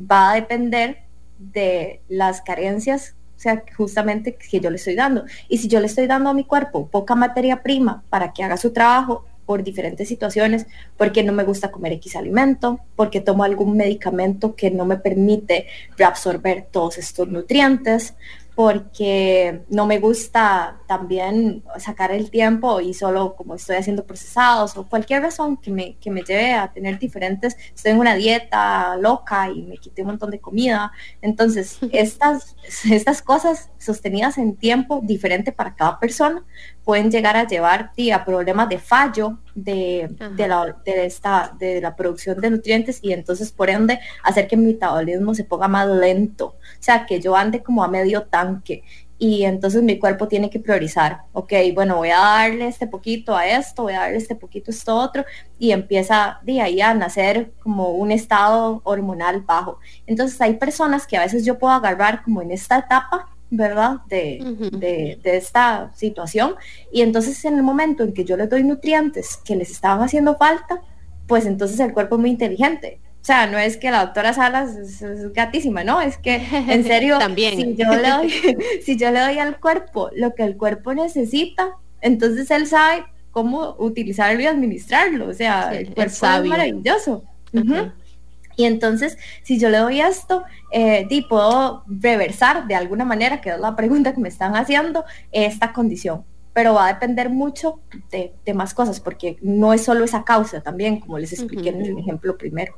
[0.00, 0.98] Va a depender
[1.38, 5.24] de las carencias, o sea, justamente que yo le estoy dando.
[5.48, 8.58] Y si yo le estoy dando a mi cuerpo poca materia prima para que haga
[8.58, 13.76] su trabajo, por diferentes situaciones, porque no me gusta comer X alimento, porque tomo algún
[13.76, 18.14] medicamento que no me permite reabsorber todos estos nutrientes,
[18.60, 24.86] porque no me gusta también sacar el tiempo y solo como estoy haciendo procesados o
[24.86, 29.48] cualquier razón que me, que me lleve a tener diferentes, estoy en una dieta loca
[29.48, 30.92] y me quité un montón de comida.
[31.22, 36.44] Entonces, estas, estas cosas sostenidas en tiempo diferente para cada persona
[36.84, 42.40] pueden llegar a llevar a problemas de fallo de, la, de, esta, de la producción
[42.40, 46.82] de nutrientes y entonces por ende hacer que mi metabolismo se ponga más lento, o
[46.82, 48.82] sea, que yo ande como a medio tanque.
[49.22, 53.46] Y entonces mi cuerpo tiene que priorizar, ok, bueno, voy a darle este poquito a
[53.46, 55.26] esto, voy a darle este poquito a esto otro,
[55.58, 59.78] y empieza de ahí a nacer como un estado hormonal bajo.
[60.06, 63.98] Entonces hay personas que a veces yo puedo agarrar como en esta etapa ¿verdad?
[64.08, 66.54] De, esta situación.
[66.92, 70.36] Y entonces en el momento en que yo les doy nutrientes que les estaban haciendo
[70.36, 70.80] falta,
[71.26, 73.00] pues entonces el cuerpo es muy inteligente.
[73.20, 76.00] O sea, no es que la doctora Salas es, gatísima, ¿no?
[76.00, 77.56] Es que en serio, También.
[77.56, 78.30] Si, yo le doy,
[78.82, 83.76] si yo le doy al cuerpo lo que el cuerpo necesita, entonces él sabe cómo
[83.78, 85.28] utilizarlo y administrarlo.
[85.28, 87.24] O sea, el cuerpo es maravilloso.
[88.60, 93.58] Y entonces, si yo le doy esto, eh, puedo reversar de alguna manera, que es
[93.58, 96.26] la pregunta que me están haciendo, esta condición.
[96.52, 101.00] Pero va a depender mucho de, más cosas, porque no es solo esa causa también,
[101.00, 102.74] como les expliqué en el ejemplo primero.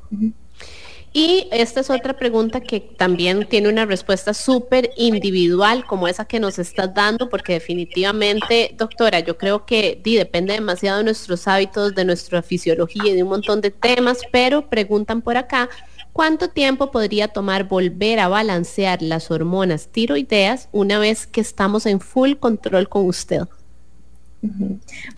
[1.15, 6.41] Y esta es otra pregunta que también tiene una respuesta súper individual, como esa que
[6.41, 12.07] nos estás dando, porque definitivamente, doctora, yo creo que depende demasiado de nuestros hábitos, de
[12.07, 15.69] nuestra fisiología y de un montón de temas, pero preguntan por acá,
[16.15, 22.01] ¿cuánto tiempo podría tomar volver a balancear las hormonas tiroideas una vez que estamos en
[22.01, 23.43] full control con usted?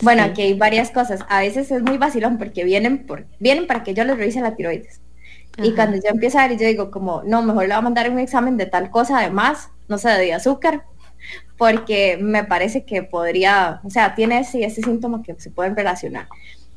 [0.01, 1.21] Bueno, aquí hay varias cosas.
[1.29, 4.55] A veces es muy vacilón porque vienen, por, vienen para que yo les revise la
[4.55, 4.99] tiroides
[5.61, 8.09] y cuando yo empiezo a ver, yo digo como, no, mejor le voy a mandar
[8.09, 10.85] un examen de tal cosa, además, no sé, de azúcar,
[11.57, 16.27] porque me parece que podría, o sea, tiene ese, ese síntoma que se pueden relacionar.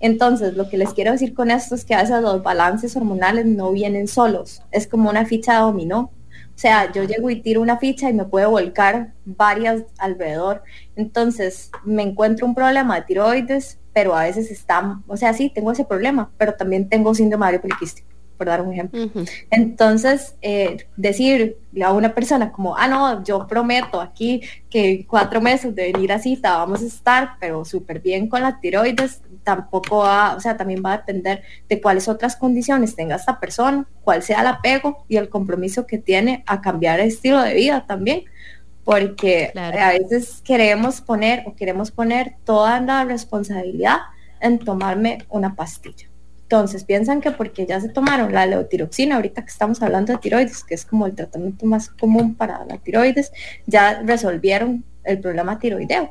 [0.00, 3.46] Entonces, lo que les quiero decir con esto es que a veces los balances hormonales
[3.46, 6.12] no vienen solos, es como una ficha de dominó.
[6.54, 10.62] O sea, yo llego y tiro una ficha y me puedo volcar varias alrededor.
[10.96, 15.72] Entonces, me encuentro un problema de tiroides, pero a veces está, o sea, sí, tengo
[15.72, 19.11] ese problema, pero también tengo síndrome ovario poliquístico por dar un ejemplo.
[19.51, 25.74] Entonces, eh, decir a una persona como, ah, no, yo prometo aquí que cuatro meses
[25.74, 30.37] de venir a cita vamos a estar, pero súper bien con la tiroides, tampoco va,
[30.37, 34.40] o sea, también va a depender de cuáles otras condiciones tenga esta persona, cuál sea
[34.40, 38.24] el apego y el compromiso que tiene a cambiar el estilo de vida también
[38.88, 43.98] porque a veces queremos poner o queremos poner toda la responsabilidad
[44.40, 46.09] en tomarme una pastilla.
[46.50, 50.64] Entonces piensan que porque ya se tomaron la leotiroxina, ahorita que estamos hablando de tiroides,
[50.64, 53.32] que es como el tratamiento más común para la tiroides,
[53.66, 56.11] ya resolvieron el problema tiroideo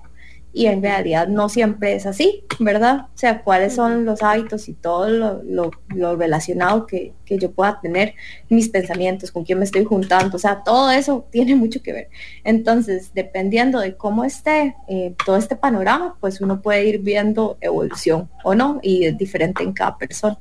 [0.57, 3.01] y en realidad no siempre es así, ¿verdad?
[3.13, 8.15] O sea, cuáles son los hábitos y todo lo, relacionado que, yo pueda tener,
[8.49, 12.09] mis pensamientos, con quién me estoy juntando, o sea, todo eso tiene mucho que ver.
[12.43, 18.27] Entonces, dependiendo de cómo esté eh, todo este panorama, pues uno puede ir viendo evolución
[18.43, 20.39] o no, y es diferente en cada persona.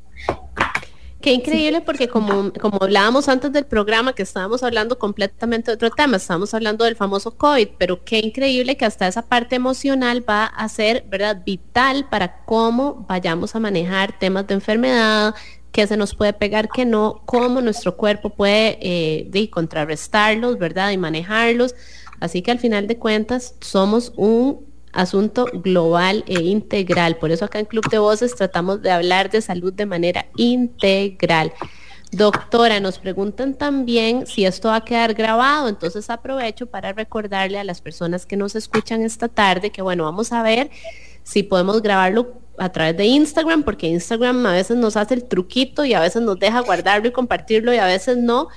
[1.20, 5.90] Qué increíble porque como, como hablábamos antes del programa, que estábamos hablando completamente de otro
[5.90, 10.44] tema, estábamos hablando del famoso COVID, pero qué increíble que hasta esa parte emocional va
[10.44, 15.34] a ser, ¿verdad?, vital para cómo vayamos a manejar temas de enfermedad,
[15.72, 20.98] qué se nos puede pegar, qué no, cómo nuestro cuerpo puede eh, contrarrestarlos, ¿verdad?, y
[20.98, 21.74] manejarlos.
[22.20, 24.64] Así que al final de cuentas somos un
[24.96, 27.16] asunto global e integral.
[27.16, 31.52] Por eso acá en Club de Voces tratamos de hablar de salud de manera integral.
[32.12, 37.64] Doctora, nos preguntan también si esto va a quedar grabado, entonces aprovecho para recordarle a
[37.64, 40.70] las personas que nos escuchan esta tarde que bueno, vamos a ver
[41.24, 45.84] si podemos grabarlo a través de Instagram, porque Instagram a veces nos hace el truquito
[45.84, 48.48] y a veces nos deja guardarlo y compartirlo y a veces no.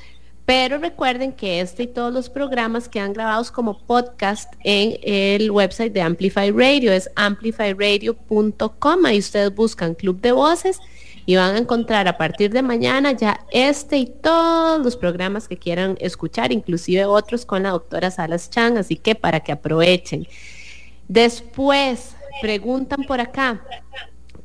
[0.50, 5.94] Pero recuerden que este y todos los programas quedan grabados como podcast en el website
[5.94, 9.06] de Amplify Radio, es amplifyradio.com.
[9.06, 10.80] Ahí ustedes buscan Club de Voces
[11.28, 15.56] y van a encontrar a partir de mañana ya este y todos los programas que
[15.56, 20.28] quieran escuchar, inclusive otros con la doctora Salas Chan, así que para que aprovechen.
[21.08, 23.62] Después, preguntan por acá,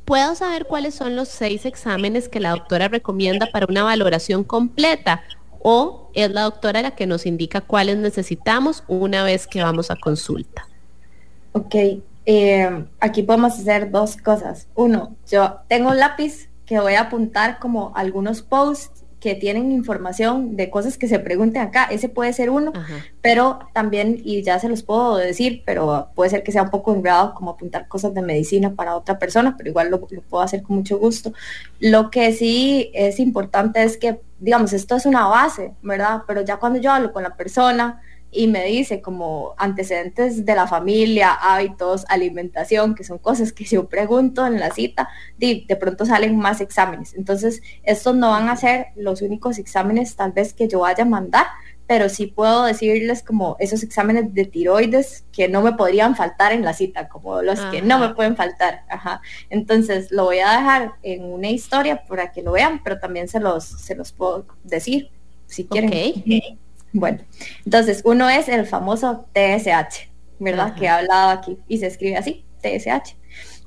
[0.05, 5.23] ¿puedo saber cuáles son los seis exámenes que la doctora recomienda para una valoración completa?
[5.67, 9.95] ¿O es la doctora la que nos indica cuáles necesitamos una vez que vamos a
[9.95, 10.67] consulta?
[11.53, 11.75] Ok,
[12.27, 14.67] eh, aquí podemos hacer dos cosas.
[14.75, 20.55] Uno, yo tengo un lápiz que voy a apuntar como algunos posts que tienen información
[20.55, 21.85] de cosas que se pregunten acá.
[21.85, 22.71] Ese puede ser uno,
[23.23, 26.93] pero también, y ya se los puedo decir, pero puede ser que sea un poco
[26.93, 30.61] enredado como apuntar cosas de medicina para otra persona, pero igual lo, lo puedo hacer
[30.61, 31.33] con mucho gusto.
[31.79, 36.21] Lo que sí es importante es que, digamos, esto es una base, ¿verdad?
[36.27, 40.67] Pero ya cuando yo hablo con la persona, y me dice como antecedentes de la
[40.67, 46.05] familia, hábitos, alimentación, que son cosas que yo pregunto en la cita, de, de pronto
[46.05, 47.15] salen más exámenes.
[47.15, 51.07] Entonces, estos no van a ser los únicos exámenes tal vez que yo vaya a
[51.07, 51.47] mandar,
[51.87, 56.63] pero sí puedo decirles como esos exámenes de tiroides que no me podrían faltar en
[56.63, 58.83] la cita, como los que no me pueden faltar.
[58.89, 59.21] Ajá.
[59.49, 63.39] Entonces lo voy a dejar en una historia para que lo vean, pero también se
[63.39, 65.11] los, se los puedo decir
[65.45, 65.89] si quieren.
[65.89, 66.57] Okay.
[66.91, 67.19] Bueno,
[67.65, 70.75] entonces uno es el famoso TSH, ¿verdad?
[70.75, 73.15] Que he hablado aquí y se escribe así, TSH.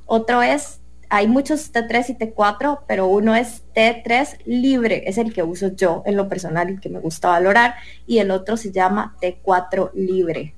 [0.06, 5.42] Otro es, hay muchos T3 y T4, pero uno es T3 libre, es el que
[5.42, 7.74] uso yo en lo personal y que me gusta valorar,
[8.06, 10.54] y el otro se llama T4 libre.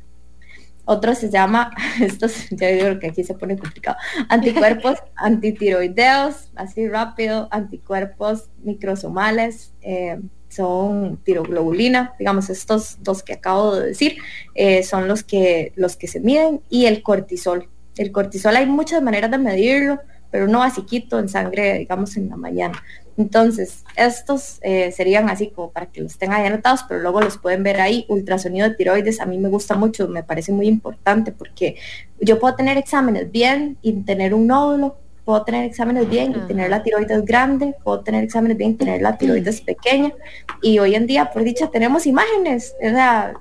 [0.84, 3.96] Otro se llama, estos ya digo que aquí se pone complicado,
[4.28, 13.88] anticuerpos antitiroideos, así rápido, anticuerpos microsomales, eh, son tiroglobulina, digamos, estos dos que acabo de
[13.88, 14.16] decir,
[14.56, 17.68] eh, son los que, los que se miden, y el cortisol.
[17.96, 20.00] El cortisol hay muchas maneras de medirlo,
[20.30, 22.82] pero uno basiquito en sangre, digamos, en la mañana.
[23.16, 27.36] Entonces, estos eh, serían así como para que los tengan ahí anotados, pero luego los
[27.36, 28.06] pueden ver ahí.
[28.08, 31.76] Ultrasonido de tiroides a mí me gusta mucho, me parece muy importante porque
[32.20, 36.70] yo puedo tener exámenes bien y tener un nódulo, puedo tener exámenes bien y tener
[36.70, 40.12] la tiroides grande, puedo tener exámenes bien y tener la tiroides pequeña.
[40.62, 42.74] Y hoy en día, por dicha, tenemos imágenes.
[42.80, 43.34] O sea,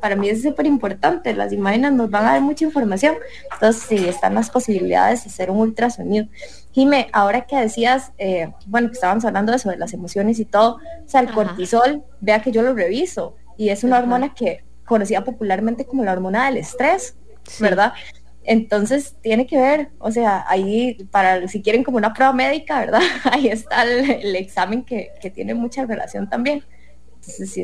[0.00, 1.34] para mí es súper importante.
[1.34, 3.16] Las imágenes nos van a dar mucha información.
[3.52, 6.26] Entonces, sí, están las posibilidades de hacer un ultrasonido.
[6.72, 10.44] Jime, ahora que decías, eh, bueno, que estábamos hablando de eso, de las emociones y
[10.44, 14.64] todo, o sea, el cortisol, vea que yo lo reviso y es una hormona que
[14.84, 17.16] conocida popularmente como la hormona del estrés,
[17.60, 17.92] ¿verdad?
[18.44, 23.00] Entonces tiene que ver, o sea, ahí para si quieren como una prueba médica, ¿verdad?
[23.32, 26.62] Ahí está el, examen que, que, tiene mucha relación también.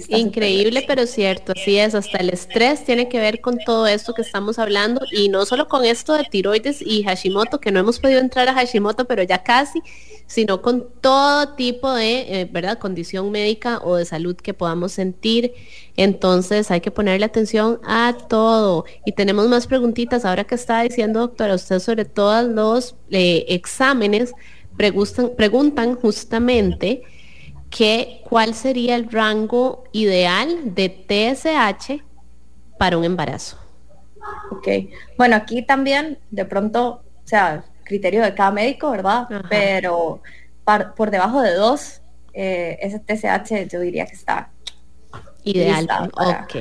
[0.09, 4.23] Increíble, pero cierto, así es, hasta el estrés tiene que ver con todo esto que
[4.23, 8.21] estamos hablando y no solo con esto de tiroides y Hashimoto, que no hemos podido
[8.21, 9.83] entrar a Hashimoto, pero ya casi,
[10.27, 15.53] sino con todo tipo de, eh, ¿verdad?, condición médica o de salud que podamos sentir.
[15.97, 18.85] Entonces hay que ponerle atención a todo.
[19.05, 20.25] Y tenemos más preguntitas.
[20.25, 24.33] Ahora que estaba diciendo, doctora, usted sobre todos los eh, exámenes
[24.77, 27.03] preguntan, preguntan justamente
[27.71, 32.03] que cuál sería el rango ideal de TSH
[32.79, 33.57] para un embarazo.
[34.51, 34.69] Ok,
[35.17, 39.27] bueno, aquí también de pronto, o sea, criterio de cada médico, ¿verdad?
[39.49, 40.21] Pero
[40.97, 42.01] por debajo de dos,
[42.33, 44.51] eh, ese TSH yo diría que está
[45.45, 45.89] ideal.
[46.13, 46.57] Ok,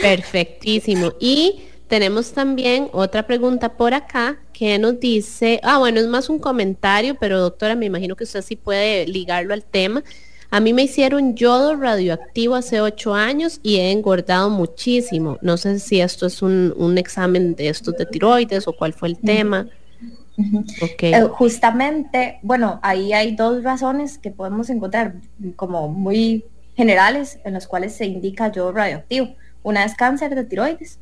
[0.00, 1.12] perfectísimo.
[1.18, 6.38] Y tenemos también otra pregunta por acá que nos dice, ah, bueno, es más un
[6.38, 10.02] comentario, pero doctora, me imagino que usted sí puede ligarlo al tema.
[10.52, 15.38] A mí me hicieron yodo radioactivo hace ocho años y he engordado muchísimo.
[15.42, 19.18] No sé si esto es un, examen de estos de tiroides o cuál fue el
[19.18, 19.68] tema.
[21.02, 25.14] Eh, justamente, bueno, ahí hay dos razones que podemos encontrar
[25.54, 26.44] como muy
[26.76, 29.34] generales en las cuales se indica yodo radioactivo.
[29.62, 30.98] Una es cáncer de tiroides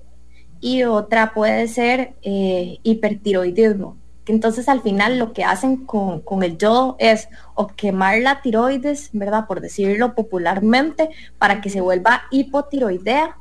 [0.60, 3.96] y otra puede ser eh, hipertiroidismo
[4.32, 9.46] entonces al final lo que hacen con, el yodo es o quemar la tiroides, ¿verdad?
[9.46, 13.36] Por decirlo popularmente, para que se vuelva hipotiroidea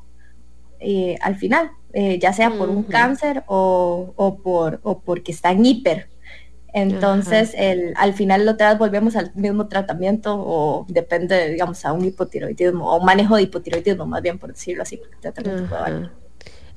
[0.80, 5.66] eh, al final, eh, ya sea por un cáncer o, por, o porque está en
[5.66, 6.10] hiper.
[6.74, 12.94] Entonces, el, al final lo volvemos al mismo tratamiento o depende, digamos, a un hipotiroidismo
[12.94, 15.02] o manejo de hipotiroidismo, más bien por decirlo así.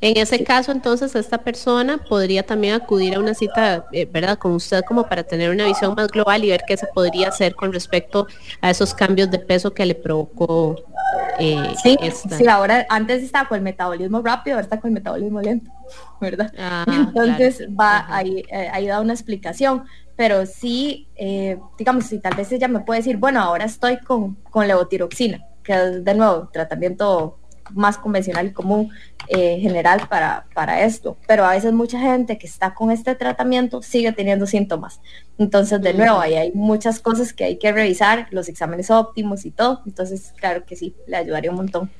[0.02, 4.52] En ese caso, entonces, esta persona podría también acudir a una cita, eh, ¿verdad?, con
[4.52, 7.70] usted como para tener una visión más global y ver qué se podría hacer con
[7.70, 8.26] respecto
[8.62, 10.76] a esos cambios de peso que le provocó.
[11.38, 11.98] Eh, sí,
[12.30, 15.70] sí, ahora antes estaba con el metabolismo rápido, ahora está con el metabolismo lento,
[16.20, 16.50] ¿verdad?
[16.58, 19.84] Ah, entonces va ahí, eh, ahí da una explicación,
[20.16, 21.08] pero sí,
[21.78, 25.72] digamos, si tal vez ella me puede decir, bueno, ahora estoy con, con levotiroxina, que
[25.72, 27.39] es de nuevo tratamiento
[27.74, 28.90] más convencional y común
[29.28, 31.16] eh, general para, para esto.
[31.26, 35.00] Pero a veces mucha gente que está con este tratamiento sigue teniendo síntomas.
[35.38, 39.50] Entonces, de nuevo, ahí hay muchas cosas que hay que revisar, los exámenes óptimos y
[39.50, 39.82] todo.
[39.86, 41.90] Entonces, claro que sí, le ayudaría un montón.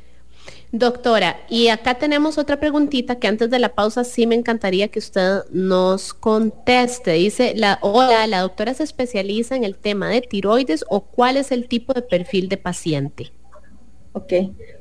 [0.72, 5.00] Doctora, y acá tenemos otra preguntita que antes de la pausa sí me encantaría que
[5.00, 7.12] usted nos conteste.
[7.14, 11.50] Dice, la, hola, ¿la doctora se especializa en el tema de tiroides o cuál es
[11.50, 13.32] el tipo de perfil de paciente?
[14.12, 14.32] Ok,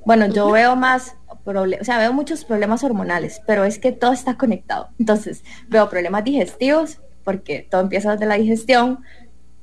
[0.05, 4.38] bueno, yo veo más, o sea, veo muchos problemas hormonales, pero es que todo está
[4.38, 4.89] conectado.
[4.99, 9.03] Entonces, veo problemas digestivos, porque todo empieza desde la digestión,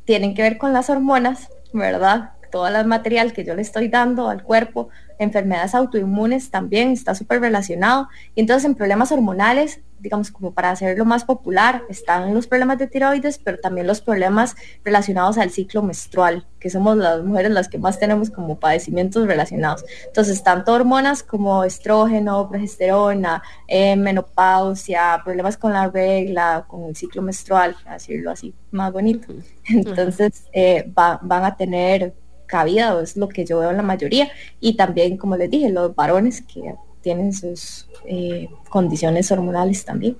[0.04, 2.30] tienen que ver con las hormonas, ¿verdad?
[2.52, 4.88] Todo el material que yo le estoy dando al cuerpo,
[5.18, 8.08] enfermedades autoinmunes también está súper relacionado.
[8.36, 12.86] Y entonces en problemas hormonales digamos, como para hacerlo más popular, están los problemas de
[12.86, 17.78] tiroides, pero también los problemas relacionados al ciclo menstrual, que somos las mujeres las que
[17.78, 19.84] más tenemos como padecimientos relacionados.
[20.06, 27.22] Entonces, tanto hormonas como estrógeno, progesterona, eh, menopausia, problemas con la regla, con el ciclo
[27.22, 29.32] menstrual, decirlo así, más bonito.
[29.64, 32.14] Entonces, eh, van a tener
[32.46, 34.28] cabida, es lo que yo veo en la mayoría,
[34.60, 36.74] y también, como les dije, los varones que
[37.06, 40.16] tienen sus eh, condiciones hormonales también.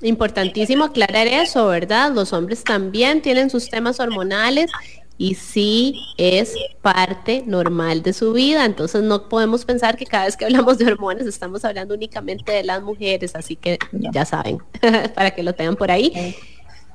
[0.00, 2.12] Importantísimo aclarar eso, ¿verdad?
[2.12, 4.70] Los hombres también tienen sus temas hormonales
[5.16, 8.64] y sí es parte normal de su vida.
[8.64, 12.62] Entonces no podemos pensar que cada vez que hablamos de hormonas estamos hablando únicamente de
[12.62, 14.58] las mujeres, así que ya saben,
[15.16, 16.36] para que lo tengan por ahí.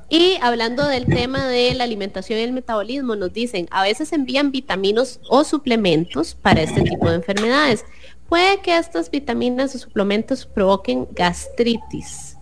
[0.08, 4.52] Y hablando del tema de la alimentación y el metabolismo, nos dicen, a veces envían
[4.52, 7.84] vitaminos o suplementos para este tipo de enfermedades
[8.34, 12.36] puede que estas vitaminas o suplementos provoquen gastritis.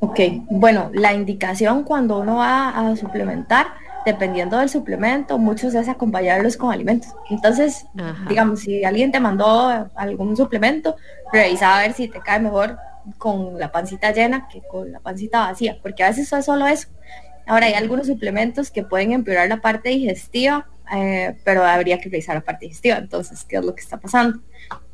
[0.00, 0.18] Ok,
[0.50, 3.68] bueno, la indicación cuando uno va a suplementar,
[4.04, 7.14] dependiendo del suplemento, muchos es acompañarlos con alimentos.
[7.30, 7.86] Entonces,
[8.28, 10.96] digamos, si alguien te mandó algún suplemento,
[11.32, 12.76] revisa a ver si te cae mejor
[13.18, 16.88] con la pancita llena que con la pancita vacía, porque a veces es solo eso.
[17.48, 22.36] Ahora hay algunos suplementos que pueden empeorar la parte digestiva, eh, pero habría que revisar
[22.36, 22.98] la parte digestiva.
[22.98, 24.40] Entonces, ¿qué es lo que está pasando?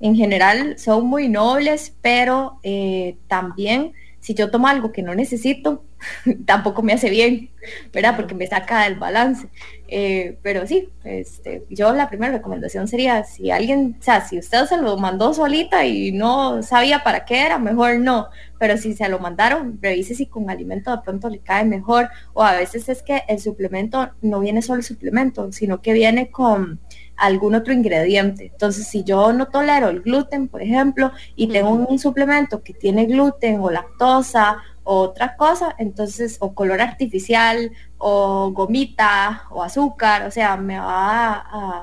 [0.00, 3.92] en general son muy nobles, pero eh, también
[4.24, 5.84] si yo tomo algo que no necesito,
[6.46, 7.50] tampoco me hace bien,
[7.92, 8.16] ¿verdad?
[8.16, 9.48] Porque me saca del balance.
[9.86, 14.64] Eh, pero sí, este, yo la primera recomendación sería, si alguien, o sea, si usted
[14.64, 18.28] se lo mandó solita y no sabía para qué era, mejor no.
[18.58, 22.08] Pero si se lo mandaron, revise si con alimento de pronto le cae mejor.
[22.32, 26.30] O a veces es que el suplemento no viene solo el suplemento, sino que viene
[26.30, 26.80] con
[27.16, 28.46] algún otro ingrediente.
[28.52, 33.06] Entonces, si yo no tolero el gluten, por ejemplo, y tengo un suplemento que tiene
[33.06, 40.30] gluten o lactosa o otra cosa, entonces, o color artificial, o gomita, o azúcar, o
[40.30, 41.82] sea, me va a,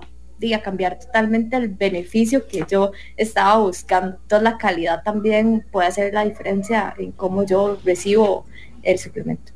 [0.63, 4.17] cambiar totalmente el beneficio que yo estaba buscando.
[4.23, 8.45] Entonces, la calidad también puede hacer la diferencia en cómo yo recibo
[8.81, 9.53] el suplemento.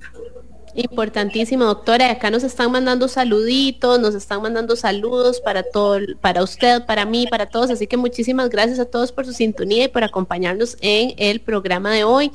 [0.75, 2.11] Importantísimo, doctora.
[2.11, 7.27] Acá nos están mandando saluditos, nos están mandando saludos para todo, para usted, para mí,
[7.27, 7.69] para todos.
[7.69, 11.91] Así que muchísimas gracias a todos por su sintonía y por acompañarnos en el programa
[11.91, 12.29] de hoy.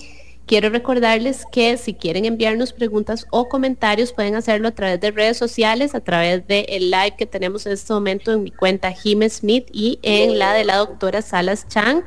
[0.46, 5.36] Quiero recordarles que si quieren enviarnos preguntas o comentarios pueden hacerlo a través de redes
[5.36, 9.68] sociales, a través del live que tenemos en este momento en mi cuenta Jim Smith
[9.70, 12.02] y en la de la doctora Salas Chang.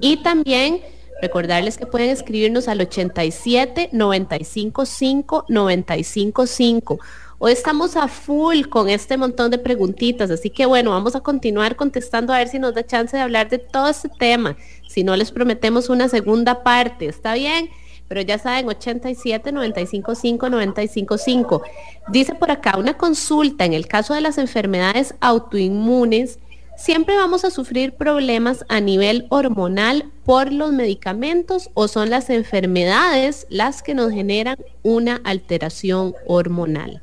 [0.00, 0.80] Y también
[1.20, 6.98] Recordarles que pueden escribirnos al 87 95 5 95 5.
[7.38, 11.76] Hoy estamos a full con este montón de preguntitas, así que bueno, vamos a continuar
[11.76, 14.56] contestando a ver si nos da chance de hablar de todo este tema.
[14.88, 17.70] Si no, les prometemos una segunda parte, ¿está bien?
[18.08, 21.62] Pero ya saben, 87 95 5 95 5.
[22.08, 26.38] Dice por acá, una consulta en el caso de las enfermedades autoinmunes
[26.80, 33.46] siempre vamos a sufrir problemas a nivel hormonal por los medicamentos o son las enfermedades
[33.50, 37.02] las que nos generan una alteración hormonal?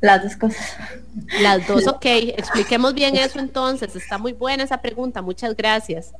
[0.00, 0.76] Las dos cosas.
[1.40, 2.04] Las dos, ok.
[2.04, 3.96] Expliquemos bien eso entonces.
[3.96, 5.22] Está muy buena esa pregunta.
[5.22, 6.12] Muchas gracias.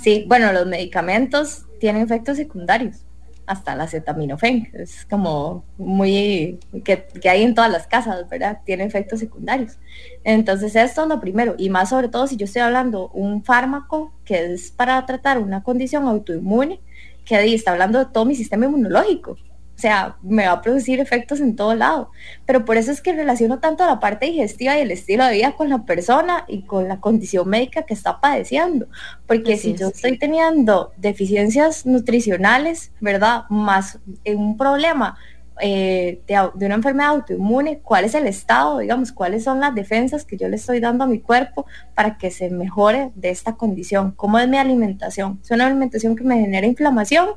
[0.00, 3.03] Sí, bueno, los medicamentos tienen efectos secundarios.
[3.46, 4.70] Hasta la acetaminofén.
[4.72, 8.60] Es como muy que, hay en todas las casas, ¿verdad?
[8.64, 9.78] Tiene efectos secundarios.
[10.24, 11.54] Entonces esto es lo primero.
[11.58, 15.62] Y más sobre todo si yo estoy hablando un fármaco que es para tratar una
[15.62, 16.80] condición autoinmune,
[17.24, 19.36] que está hablando de todo mi sistema inmunológico.
[19.76, 22.10] O sea, me va a producir efectos en todo lado.
[22.46, 25.52] Pero por eso es que relaciono tanto la parte digestiva y el estilo de vida
[25.52, 28.86] con la persona y con la condición médica que está padeciendo.
[29.26, 33.44] Porque si yo estoy teniendo deficiencias nutricionales, ¿verdad?
[33.50, 35.16] Más un problema
[35.60, 40.36] eh, de, una enfermedad autoinmune, cuál es el estado, digamos, cuáles son las defensas que
[40.36, 44.38] yo le estoy dando a mi cuerpo para que se mejore de esta condición, cómo
[44.38, 45.40] es mi alimentación.
[45.42, 47.30] ¿Es una alimentación que me genera inflamación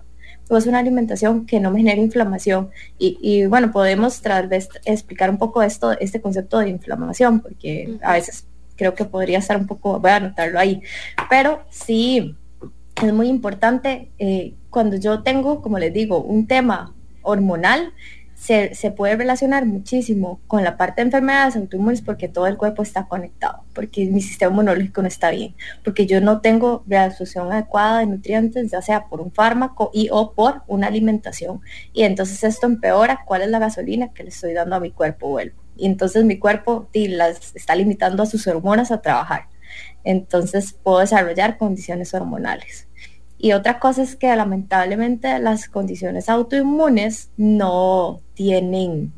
[0.49, 2.69] o es una alimentación que no me genera inflamación.
[2.97, 8.13] Y, bueno, podemos tal vez explicar un poco esto, este concepto de inflamación, porque a
[8.13, 8.45] veces
[8.75, 10.81] creo que podría estar un poco, voy a anotarlo ahí,
[11.29, 12.35] pero sí
[13.03, 17.93] es muy importante eh, cuando yo tengo, como les digo, un tema hormonal,
[18.37, 23.07] se, puede relacionar muchísimo con la parte de enfermedades autoinmunes porque todo el cuerpo está
[23.07, 28.05] conectado, porque mi sistema inmunológico no está bien, porque yo no tengo reabsorción adecuada de
[28.05, 31.61] nutrientes, ya sea por un fármaco y o por una alimentación.
[31.93, 35.29] Y entonces esto empeora cuál es la gasolina que le estoy dando a mi cuerpo
[35.29, 35.59] vuelvo.
[35.75, 39.47] Y entonces mi cuerpo las está limitando a sus hormonas a trabajar.
[40.03, 42.87] Entonces puedo desarrollar condiciones hormonales.
[43.37, 49.13] Y otra cosa es que lamentablemente las condiciones autoinmunes no tienen,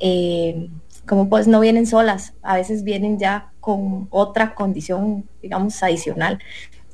[0.00, 0.70] eh,
[1.06, 6.38] como pues no vienen solas, a veces vienen ya con otra condición, digamos, adicional.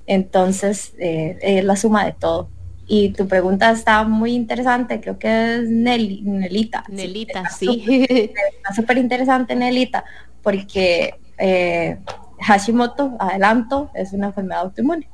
[0.07, 2.49] Entonces, eh, es la suma de todo.
[2.87, 6.85] Y tu pregunta está muy interesante, creo que es Nelly, Nelita.
[6.89, 7.85] Nelita, sí.
[8.11, 10.05] Está súper interesante, Nelita,
[10.43, 11.99] porque eh,
[12.41, 15.09] Hashimoto, adelanto, es una enfermedad autoinmune.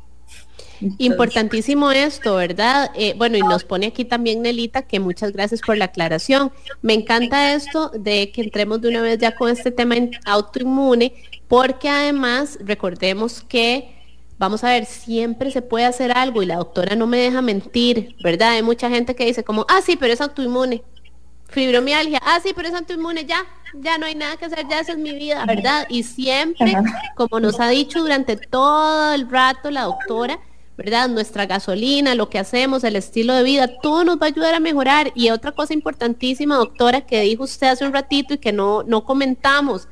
[0.99, 2.91] Importantísimo esto, ¿verdad?
[2.95, 6.53] Eh, bueno, y nos pone aquí también Nelita que muchas gracias por la aclaración.
[6.83, 11.14] Me encanta esto de que entremos de una vez ya con este tema autoinmune,
[11.49, 13.95] porque además recordemos que,
[14.39, 18.16] vamos a ver, siempre se puede hacer algo y la doctora no me deja mentir,
[18.22, 18.53] ¿verdad?
[18.53, 20.83] Hay mucha gente que dice como, ah, sí, pero es autoinmune.
[21.49, 24.93] Fibromialgia, ah, sí, pero es autoinmune, ya, ya no hay nada que hacer, ya esa
[24.93, 25.85] es mi vida, ¿verdad?
[25.89, 26.76] Y siempre,
[27.16, 30.39] como nos ha dicho durante todo el rato la doctora,
[30.81, 31.11] ¿verdad?
[31.11, 34.61] Nuestra gasolina, lo que hacemos, el estilo de vida, todo nos va a ayudar a
[34.61, 35.12] mejorar.
[35.14, 39.05] Y otra cosa importantísima, doctora, que dijo usted hace un ratito y que no, no
[39.05, 39.89] comentamos,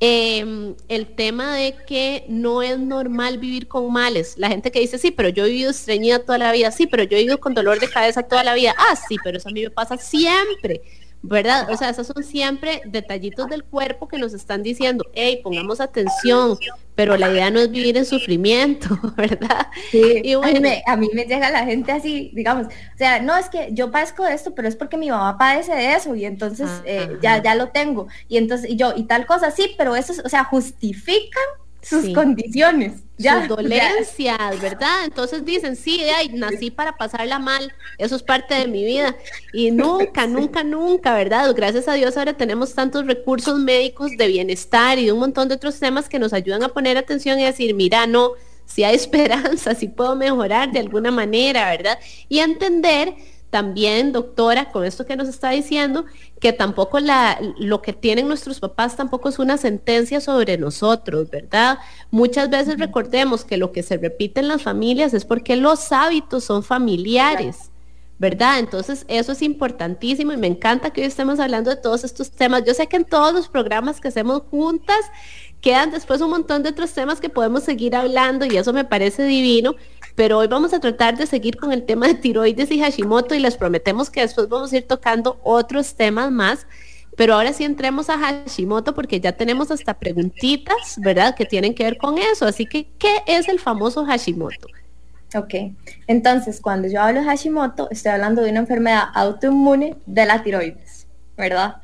[0.00, 4.34] em, el tema de que no es normal vivir con males.
[4.36, 7.04] La gente que dice, sí, pero yo he vivido estreñida toda la vida, sí, pero
[7.04, 9.52] yo he vivido con dolor de cabeza toda la vida, ah, sí, pero eso a
[9.52, 10.82] mí me pasa siempre.
[11.22, 11.68] ¿Verdad?
[11.70, 16.56] O sea, esos son siempre detallitos del cuerpo que nos están diciendo, hey, pongamos atención,
[16.94, 19.66] pero la idea no es vivir en sufrimiento, ¿verdad?
[19.90, 23.68] Sí, y a, mí me, llega la gente así, digamos, o sea, no es que
[23.72, 27.18] yo padezco de esto, pero es porque mi mamá padece de eso y entonces eh,
[27.22, 28.08] ya, ya lo tengo.
[28.28, 31.44] Y entonces, y yo, y tal cosa, sí, pero eso, o sea, justifican
[31.82, 33.02] sus condiciones.
[33.16, 35.04] Ya, sus dolencias, ¿verdad?
[35.04, 39.16] Entonces dicen, sí, ay, nací para pasarla mal, eso es parte de mi vida.
[39.52, 41.52] Y nunca, nunca, nunca, ¿verdad?
[41.54, 45.78] Gracias a Dios ahora tenemos tantos recursos médicos de bienestar y un montón de otros
[45.78, 48.32] temas que nos ayudan a poner atención y decir, mira, no,
[48.64, 51.98] si hay esperanza, si puedo mejorar de alguna manera, ¿verdad?
[52.28, 53.14] Y entender
[53.50, 56.04] también, doctora, con esto que nos está diciendo,
[56.40, 61.78] que tampoco la, lo que tienen nuestros papás tampoco es una sentencia sobre nosotros, ¿verdad?
[62.10, 66.44] Muchas veces recordemos que lo que se repite en las familias es porque los hábitos
[66.44, 67.70] son familiares.
[68.18, 68.58] ¿Verdad?
[68.58, 72.64] Entonces eso es importantísimo y me encanta que hoy estemos hablando de todos estos temas.
[72.66, 74.98] Yo sé que en todos los programas que hacemos juntas
[75.62, 79.24] quedan después un montón de otros temas que podemos seguir hablando y eso me parece
[79.24, 79.74] divino,
[80.14, 83.38] pero hoy vamos a tratar de seguir con el tema de tiroides y Hashimoto y
[83.38, 86.66] les prometemos que después vamos a ir tocando otros temas más.
[87.16, 91.34] Pero ahora sí entremos a Hashimoto porque ya tenemos hasta preguntitas, ¿verdad?
[91.34, 92.46] Que tienen que ver con eso.
[92.46, 94.68] Así que, ¿qué es el famoso Hashimoto?
[95.34, 95.54] Ok,
[96.08, 101.06] entonces cuando yo hablo de Hashimoto, estoy hablando de una enfermedad autoinmune de la tiroides,
[101.36, 101.76] ¿verdad?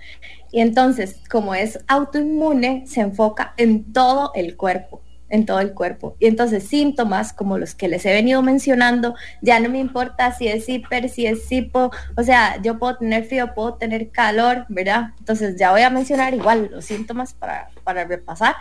[0.51, 5.03] Y entonces, como es autoinmune, se enfoca en todo el cuerpo
[5.37, 6.17] en todo el cuerpo.
[6.19, 10.49] Y entonces síntomas como los que les he venido mencionando, ya no me importa si
[10.49, 15.11] es hiper, si es hipo, o sea, yo puedo tener frío, puedo tener calor, ¿verdad?
[15.19, 18.57] Entonces ya voy a mencionar igual los síntomas para, para repasar,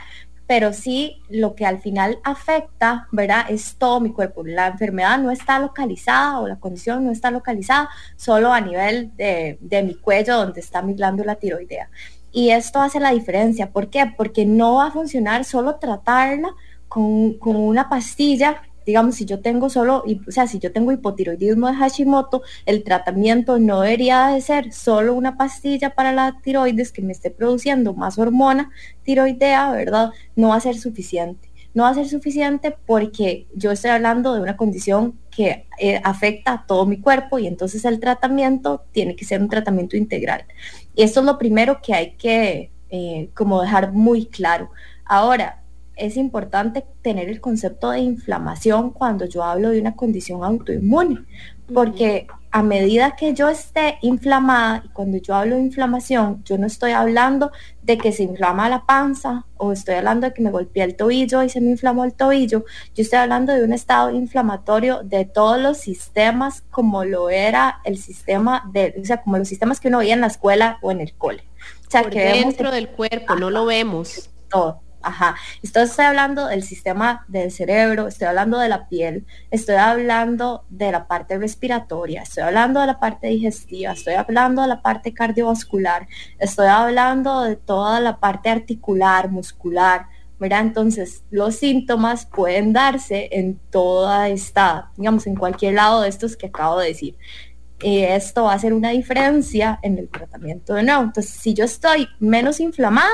[0.48, 3.46] pero sí lo que al final afecta, ¿verdad?
[3.50, 4.44] Es todo mi cuerpo.
[4.46, 9.58] La enfermedad no está localizada o la condición no está localizada solo a nivel de,
[9.62, 11.90] de mi cuello donde está mi glándula tiroidea.
[12.36, 13.72] Y esto hace la diferencia.
[13.72, 14.14] ¿Por qué?
[14.18, 16.54] Porque no va a funcionar solo tratarla
[16.90, 21.74] con, una pastilla digamos, si yo tengo solo, o sea, si yo tengo hipotiroidismo de
[21.74, 27.14] Hashimoto, el tratamiento no debería de ser solo una pastilla para la tiroides que me
[27.14, 28.70] esté produciendo más hormona
[29.02, 30.12] tiroidea, ¿verdad?
[30.36, 31.45] No va a ser suficiente.
[31.76, 36.54] No va a ser suficiente porque yo estoy hablando de una condición que eh, afecta
[36.54, 40.46] a todo mi cuerpo y entonces el tratamiento tiene que ser un tratamiento integral.
[40.96, 44.72] Y esto es lo primero que hay que eh, como dejar muy claro.
[45.06, 45.62] Ahora,
[45.96, 51.26] es importante tener el concepto de inflamación cuando yo hablo de una condición autoinmune,
[51.74, 56.68] porque a medida que yo esté inflamada, y cuando yo hablo de inflamación, yo no
[56.68, 57.52] estoy hablando
[57.82, 61.44] de que se inflama la panza o estoy hablando de que me golpeé el tobillo
[61.44, 62.64] y se me inflamó el tobillo,
[62.96, 67.98] yo estoy hablando de un estado inflamatorio de todos los sistemas como lo era el
[67.98, 71.02] sistema de, o sea, como los sistemas que uno veía en la escuela o en
[71.02, 71.44] el cole.
[71.86, 74.30] O sea, que dentro del cuerpo, no lo vemos.
[74.50, 75.36] Todo Ajá.
[75.62, 80.92] Entonces estoy hablando del sistema del cerebro, estoy hablando de la piel, estoy hablando de
[80.92, 86.08] la parte respiratoria, estoy hablando de la parte digestiva, estoy hablando de la parte cardiovascular,
[86.40, 90.08] estoy hablando de toda la parte articular, muscular.
[90.40, 96.36] Mira, entonces los síntomas pueden darse en toda esta, digamos, en cualquier lado de estos
[96.36, 97.16] que acabo de decir.
[97.80, 101.04] Y esto va a hacer una diferencia en el tratamiento de nuevo.
[101.04, 103.12] Entonces, si yo estoy menos inflamada,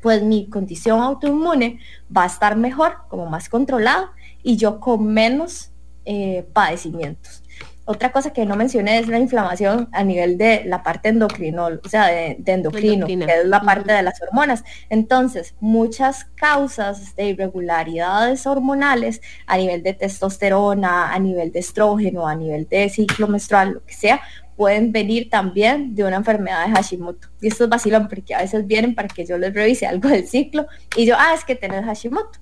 [0.00, 1.80] pues mi condición autoinmune
[2.14, 5.70] va a estar mejor, como más controlada, y yo con menos
[6.04, 7.42] eh, padecimientos.
[7.90, 11.88] Otra cosa que no mencioné es la inflamación a nivel de la parte endocrinol, o
[11.88, 14.62] sea, de, endocrino, que es la parte de las hormonas.
[14.90, 22.34] Entonces, muchas causas de irregularidades hormonales a nivel de testosterona, a nivel de estrógeno, a
[22.34, 24.20] nivel de ciclo menstrual, lo que sea,
[24.58, 27.28] pueden venir también de una enfermedad de Hashimoto.
[27.40, 30.26] Y esto es vacilón porque a veces vienen para que yo les revise algo del
[30.26, 32.40] ciclo y yo, ah, es que tenés Hashimoto.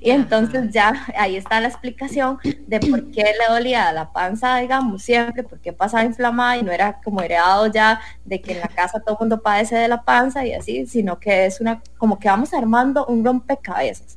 [0.00, 5.02] Y entonces ya ahí está la explicación de por qué le dolía la panza, digamos,
[5.02, 8.68] siempre, por qué pasaba inflamada y no era como heredado ya de que en la
[8.68, 12.18] casa todo el mundo padece de la panza y así, sino que es una, como
[12.18, 14.16] que vamos armando un rompecabezas.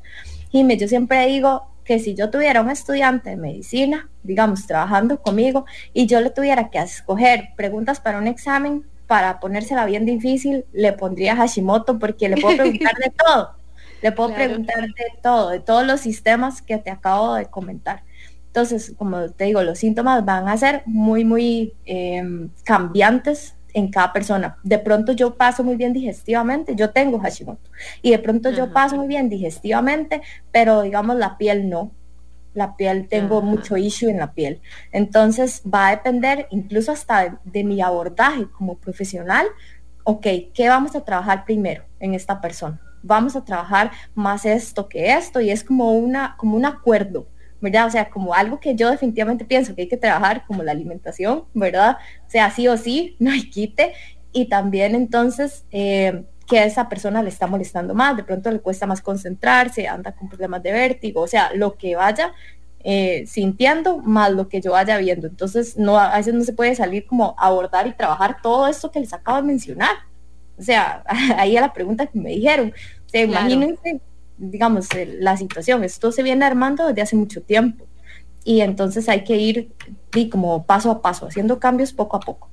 [0.53, 5.21] Y me, yo siempre digo, que si yo tuviera un estudiante de medicina, digamos, trabajando
[5.21, 10.65] conmigo, y yo le tuviera que escoger preguntas para un examen, para ponérsela bien difícil,
[10.73, 13.51] le pondría Hashimoto porque le puedo preguntar de todo.
[14.01, 18.03] Le puedo preguntar de todo, de todos los sistemas que te acabo de comentar.
[18.47, 24.13] Entonces, como te digo, los síntomas van a ser muy, muy em, cambiantes en cada
[24.13, 24.57] persona.
[24.63, 27.69] De pronto yo paso muy bien digestivamente, yo tengo Hashimoto,
[28.01, 30.21] y de pronto yo paso muy bien digestivamente,
[30.51, 31.91] pero digamos la piel no.
[32.53, 34.61] La piel, tengo mucho issue en la piel.
[34.93, 39.45] Entonces va a depender incluso hasta de, mi abordaje como profesional.
[40.05, 42.79] Ok, ¿qué vamos a trabajar primero en esta persona?
[43.03, 47.27] Vamos a trabajar más esto que esto y es como, una, como un acuerdo
[47.61, 47.87] ¿verdad?
[47.87, 51.45] O sea, como algo que yo definitivamente pienso que hay que trabajar, como la alimentación,
[51.53, 51.97] ¿verdad?
[52.27, 53.93] O sea, sí o sí, no hay quite.
[54.31, 58.59] Y también entonces eh, que a esa persona le está molestando más, de pronto le
[58.59, 62.33] cuesta más concentrarse, anda con problemas de vértigo, o sea, lo que vaya
[62.87, 65.25] eh, sintiendo más lo que yo vaya viendo.
[65.25, 68.99] Entonces, no, a veces no se puede salir como abordar y trabajar todo esto que
[68.99, 69.95] les acabo de mencionar.
[70.55, 71.03] O sea,
[71.37, 72.73] ahí a la pregunta que me dijeron.
[73.05, 73.99] O sea, imagínense
[74.37, 74.87] digamos,
[75.19, 75.83] la situación.
[75.83, 77.85] Esto se viene armando desde hace mucho tiempo
[78.43, 79.73] y entonces hay que ir
[80.13, 82.49] y como paso a paso, haciendo cambios poco a poco.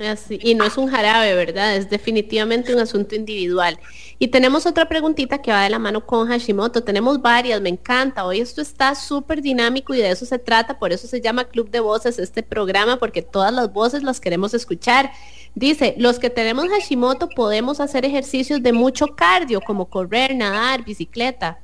[0.00, 1.76] Así, y no es un jarabe, ¿verdad?
[1.76, 3.78] Es definitivamente un asunto individual.
[4.18, 6.82] Y tenemos otra preguntita que va de la mano con Hashimoto.
[6.82, 8.24] Tenemos varias, me encanta.
[8.24, 10.80] Hoy esto está súper dinámico y de eso se trata.
[10.80, 14.52] Por eso se llama Club de Voces este programa, porque todas las voces las queremos
[14.52, 15.12] escuchar.
[15.54, 21.60] Dice, los que tenemos Hashimoto podemos hacer ejercicios de mucho cardio, como correr, nadar, bicicleta.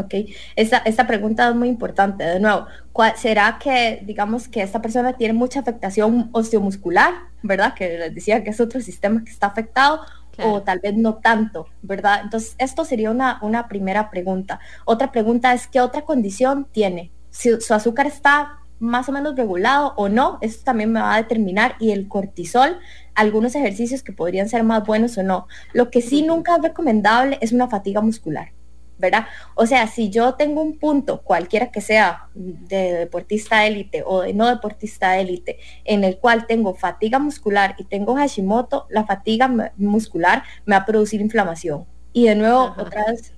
[0.00, 0.14] Ok,
[0.56, 2.24] esta, esta pregunta es muy importante.
[2.24, 7.74] De nuevo, ¿cuál, ¿será que, digamos, que esta persona tiene mucha afectación osteomuscular, verdad?
[7.74, 10.00] Que les decía que es otro sistema que está afectado,
[10.42, 12.20] o tal vez no tanto, ¿verdad?
[12.22, 14.58] Entonces, esto sería una, una primera pregunta.
[14.86, 17.10] Otra pregunta es, ¿qué otra condición tiene?
[17.28, 21.18] Si su azúcar está más o menos regulado o no, eso también me va a
[21.18, 22.78] determinar y el cortisol,
[23.14, 25.46] algunos ejercicios que podrían ser más buenos o no.
[25.74, 28.52] Lo que sí nunca es recomendable es una fatiga muscular.
[29.00, 29.26] ¿Verdad?
[29.54, 34.34] O sea, si yo tengo un punto, cualquiera que sea de deportista élite o de
[34.34, 40.44] no deportista élite, en el cual tengo fatiga muscular y tengo Hashimoto, la fatiga muscular
[40.66, 41.86] me va a producir inflamación.
[42.12, 43.32] Y de nuevo, otra vez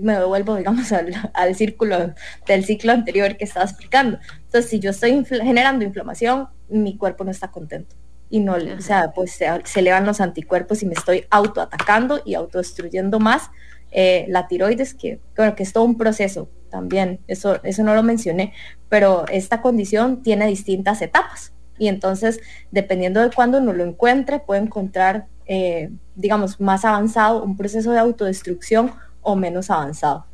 [0.00, 2.14] me devuelvo, digamos, al, círculo
[2.46, 4.18] del ciclo anterior que estaba explicando.
[4.44, 7.96] Entonces, si yo estoy generando inflamación, mi cuerpo no está contento.
[8.28, 12.34] Y no, o sea, pues se, se, elevan los anticuerpos y me estoy autoatacando y
[12.34, 13.50] autodestruyendo más
[13.92, 18.02] eh, la tiroides, que, bueno, que es todo un proceso también, eso, eso no lo
[18.02, 18.52] mencioné,
[18.88, 22.40] pero esta condición tiene distintas etapas y entonces
[22.70, 27.98] dependiendo de cuándo uno lo encuentre puede encontrar, eh, digamos, más avanzado un proceso de
[27.98, 30.26] autodestrucción o menos avanzado.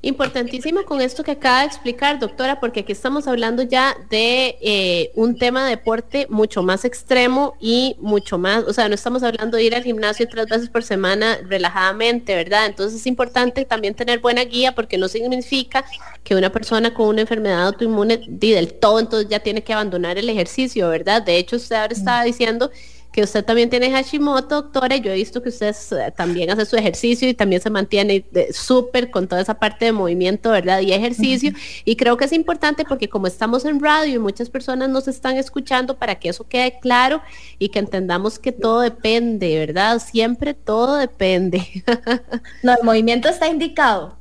[0.00, 5.10] Importantísimo con esto que acaba de explicar, doctora, porque aquí estamos hablando ya de eh,
[5.16, 9.56] un tema de deporte mucho más extremo y mucho más, o sea, no estamos hablando
[9.56, 12.66] de ir al gimnasio tres veces por semana relajadamente, ¿verdad?
[12.66, 15.84] Entonces es importante también tener buena guía porque no significa
[16.22, 20.28] que una persona con una enfermedad autoinmune del todo entonces ya tiene que abandonar el
[20.28, 21.22] ejercicio, ¿verdad?
[21.22, 22.70] De hecho, usted ahora estaba diciendo
[23.18, 26.76] que usted también tiene Hashimoto, doctora, yo he visto que usted eh, también hace su
[26.76, 30.82] ejercicio y también se mantiene súper con toda esa parte de movimiento, ¿verdad?
[30.82, 31.50] Y ejercicio.
[31.84, 35.36] Y creo que es importante porque como estamos en radio y muchas personas nos están
[35.36, 37.20] escuchando para que eso quede claro
[37.58, 39.98] y que entendamos que todo depende, ¿verdad?
[39.98, 41.66] Siempre todo depende.
[42.62, 44.16] no, el movimiento está indicado.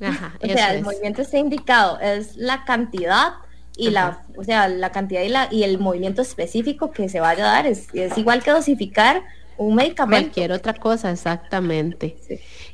[0.00, 3.32] Ajá, o sea, el movimiento está indicado, es la cantidad
[3.76, 7.44] y la, o sea, la cantidad y, la, y el movimiento específico que se vaya
[7.44, 9.22] a dar es, es igual que dosificar
[9.58, 10.24] un medicamento.
[10.24, 12.16] Cualquier otra cosa, exactamente.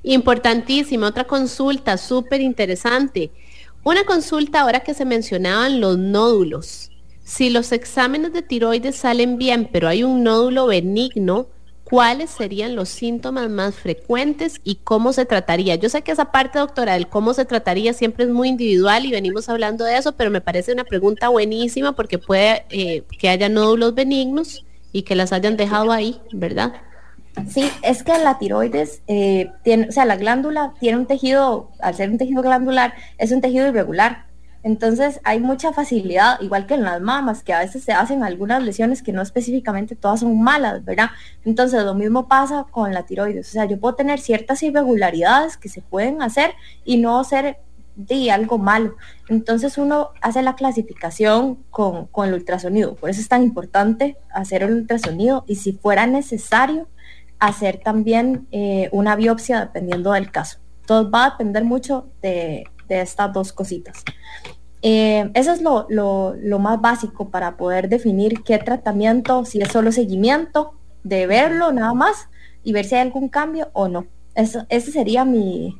[0.02, 3.30] Importantísima, otra consulta súper interesante.
[3.84, 6.90] Una consulta ahora que se mencionaban los nódulos.
[7.24, 11.48] Si los exámenes de tiroides salen bien, pero hay un nódulo benigno,
[11.92, 15.74] cuáles serían los síntomas más frecuentes y cómo se trataría.
[15.74, 19.10] Yo sé que esa parte, doctora, del cómo se trataría siempre es muy individual y
[19.10, 23.50] venimos hablando de eso, pero me parece una pregunta buenísima porque puede eh, que haya
[23.50, 26.72] nódulos benignos y que las hayan dejado ahí, ¿verdad?
[27.50, 31.94] Sí, es que la tiroides eh, tiene, o sea, la glándula tiene un tejido, al
[31.94, 34.31] ser un tejido glandular, es un tejido irregular.
[34.62, 38.62] Entonces hay mucha facilidad, igual que en las mamas, que a veces se hacen algunas
[38.62, 41.10] lesiones que no específicamente todas son malas, ¿verdad?
[41.44, 43.48] Entonces lo mismo pasa con la tiroides.
[43.48, 46.52] O sea, yo puedo tener ciertas irregularidades que se pueden hacer
[46.84, 47.58] y no ser
[47.96, 48.96] de algo malo.
[49.28, 52.94] Entonces uno hace la clasificación con, el ultrasonido.
[52.94, 56.88] Por eso es tan importante hacer el ultrasonido y si fuera necesario
[57.38, 60.58] hacer también eh, una biopsia dependiendo del caso.
[60.86, 64.04] Todo va a depender mucho de, de estas dos cositas.
[64.82, 70.74] Eh, eso es lo, más básico para poder definir qué tratamiento, si es solo seguimiento,
[71.04, 72.28] de verlo nada más
[72.64, 74.06] y ver si hay algún cambio o no.
[74.34, 75.76] Eso, esa sería mi,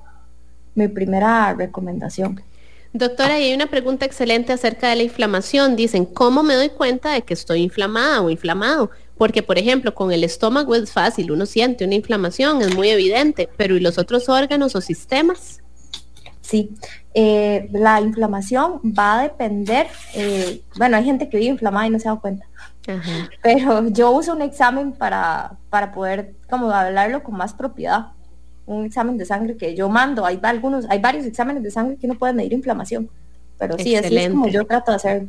[0.75, 2.43] mi primera recomendación.
[2.95, 5.77] Doctora, y hay una pregunta excelente acerca de la inflamación.
[5.77, 8.91] Dicen, ¿cómo me doy cuenta de que estoy inflamada o inflamado?
[9.17, 13.49] Porque, por ejemplo, con el estómago es fácil, uno siente una inflamación, es muy evidente,
[13.57, 15.62] pero ¿y los otros órganos o sistemas?
[16.53, 16.71] Sí,
[17.15, 21.99] eh, la inflamación va a depender, eh, bueno, hay gente que vive inflamada y no
[21.99, 22.47] se da cuenta,
[23.43, 28.09] pero yo uso un examen para, para poder como hablarlo con más propiedad,
[28.67, 32.07] un examen de sangre que yo mando, hay algunos, hay varios exámenes de sangre que
[32.07, 33.09] no pueden medir inflamación,
[33.57, 35.27] pero sí, así es como yo trato de hacer.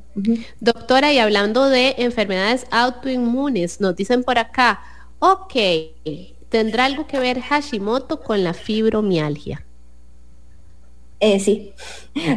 [0.59, 4.81] Doctora, y hablando de enfermedades autoinmunes, nos dicen por acá,
[5.19, 5.53] ok,
[6.49, 9.63] ¿tendrá algo que ver Hashimoto con la fibromialgia?
[11.25, 11.71] Eh, sí,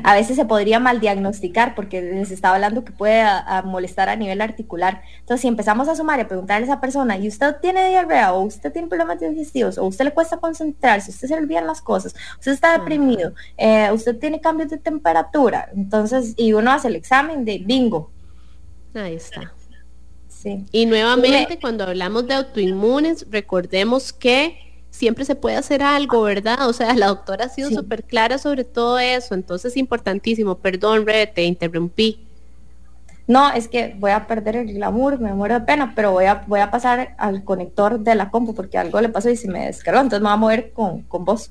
[0.05, 3.21] a veces se podría mal diagnosticar porque les estaba hablando que puede
[3.65, 5.03] molestar a nivel articular.
[5.19, 8.33] Entonces, si empezamos a sumar y a preguntarle a esa persona, ¿y usted tiene diarrea
[8.33, 11.83] o usted tiene problemas digestivos o usted le cuesta concentrarse, usted se le olvidan las
[11.83, 16.95] cosas, usted está deprimido, eh, usted tiene cambios de temperatura, entonces, y uno hace el
[16.95, 18.13] examen de bingo.
[18.95, 19.53] Ahí está.
[20.29, 20.65] Sí.
[20.71, 24.66] Y nuevamente, cuando hablamos de autoinmunes, recordemos que
[24.97, 26.69] siempre se puede hacer algo, ¿verdad?
[26.69, 30.57] O sea, la doctora ha sido súper clara sobre todo eso, entonces importantísimo.
[30.57, 32.27] Perdón, Red, te interrumpí.
[33.29, 36.45] No, es que voy a perder el glamour, me muero de pena, pero voy a,
[36.47, 39.67] voy a pasar al conector de la compu porque algo le pasó y se me
[39.67, 41.51] descargó, entonces me voy a mover con, con vos.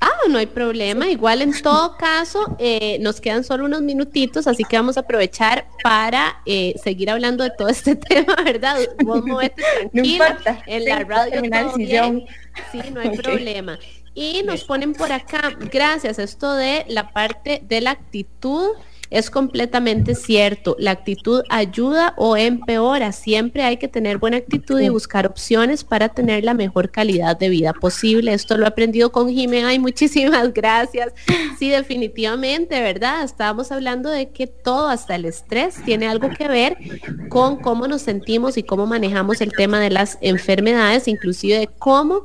[0.00, 1.08] Ah, no hay problema.
[1.08, 5.66] Igual en todo caso, eh, nos quedan solo unos minutitos, así que vamos a aprovechar
[5.82, 8.76] para eh, seguir hablando de todo este tema, ¿verdad?
[9.04, 12.24] Vos movete tranquila en la radio.
[12.72, 13.78] Sí, no hay problema.
[14.14, 18.70] Y nos ponen por acá, gracias, esto de la parte de la actitud
[19.14, 20.74] es completamente cierto.
[20.78, 23.12] La actitud ayuda o empeora.
[23.12, 27.48] Siempre hay que tener buena actitud y buscar opciones para tener la mejor calidad de
[27.48, 28.32] vida posible.
[28.32, 31.12] Esto lo he aprendido con Jimena y muchísimas gracias.
[31.58, 33.22] Sí, definitivamente, ¿verdad?
[33.22, 36.76] Estábamos hablando de que todo, hasta el estrés, tiene algo que ver
[37.28, 42.24] con cómo nos sentimos y cómo manejamos el tema de las enfermedades, inclusive de cómo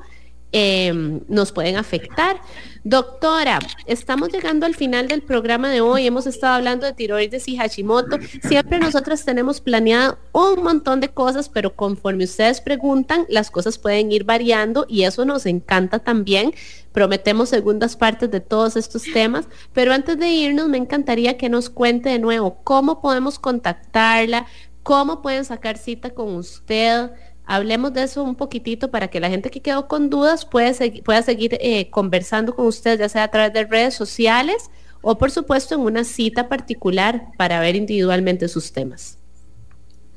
[0.52, 2.42] em, nos pueden afectar.
[2.86, 6.08] Doctora, estamos llegando al final del programa de hoy.
[6.08, 8.18] Hemos estado hablando de tiroides y Hashimoto.
[8.42, 14.14] Siempre nosotros tenemos planeado un montón de cosas, pero conforme ustedes preguntan, las cosas pueden
[14.14, 16.54] ir variando y eso nos encanta también.
[16.94, 21.70] Prometemos segundas partes de todos estos temas, pero antes de irnos me encantaría que nos
[21.70, 24.48] cuente de nuevo cómo podemos contactarla,
[24.84, 27.12] cómo pueden sacar cita con usted
[27.52, 30.72] Hablemos de eso un poquitito para que la gente que quedó con dudas pueda,
[31.04, 34.70] pueda seguir eh, conversando con ustedes, ya sea a través de redes sociales
[35.02, 39.18] o por supuesto en una cita particular para ver individualmente sus temas.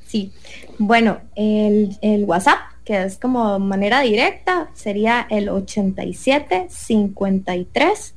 [0.05, 0.31] Sí,
[0.77, 8.15] bueno, el, WhatsApp, que es como manera directa, sería el 87 53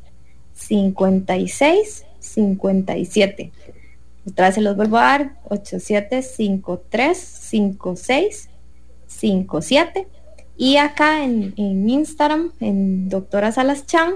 [0.52, 3.52] 56 57.
[4.28, 8.50] Otra vez se los vuelvo a dar, 87 53 56
[9.06, 10.06] 57.
[10.56, 14.14] Y acá en, Instagram, en doctora Salas Chan,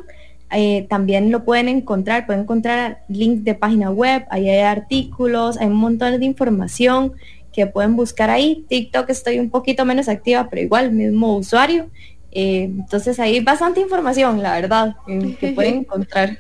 [0.53, 5.69] eh, también lo pueden encontrar, pueden encontrar link de página web, ahí hay artículos, hay
[5.69, 7.13] un montón de información
[7.53, 8.65] que pueden buscar ahí.
[8.69, 11.91] TikTok estoy un poquito menos activa, pero igual, mismo usuario.
[12.33, 14.97] Eh, entonces ahí hay bastante información, la verdad,
[15.39, 16.39] que pueden encontrar.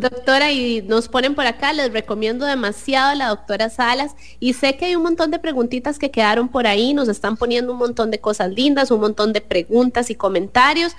[0.00, 4.76] Doctora, y nos ponen por acá, les recomiendo demasiado a la doctora Salas y sé
[4.76, 8.10] que hay un montón de preguntitas que quedaron por ahí, nos están poniendo un montón
[8.10, 10.96] de cosas lindas, un montón de preguntas y comentarios,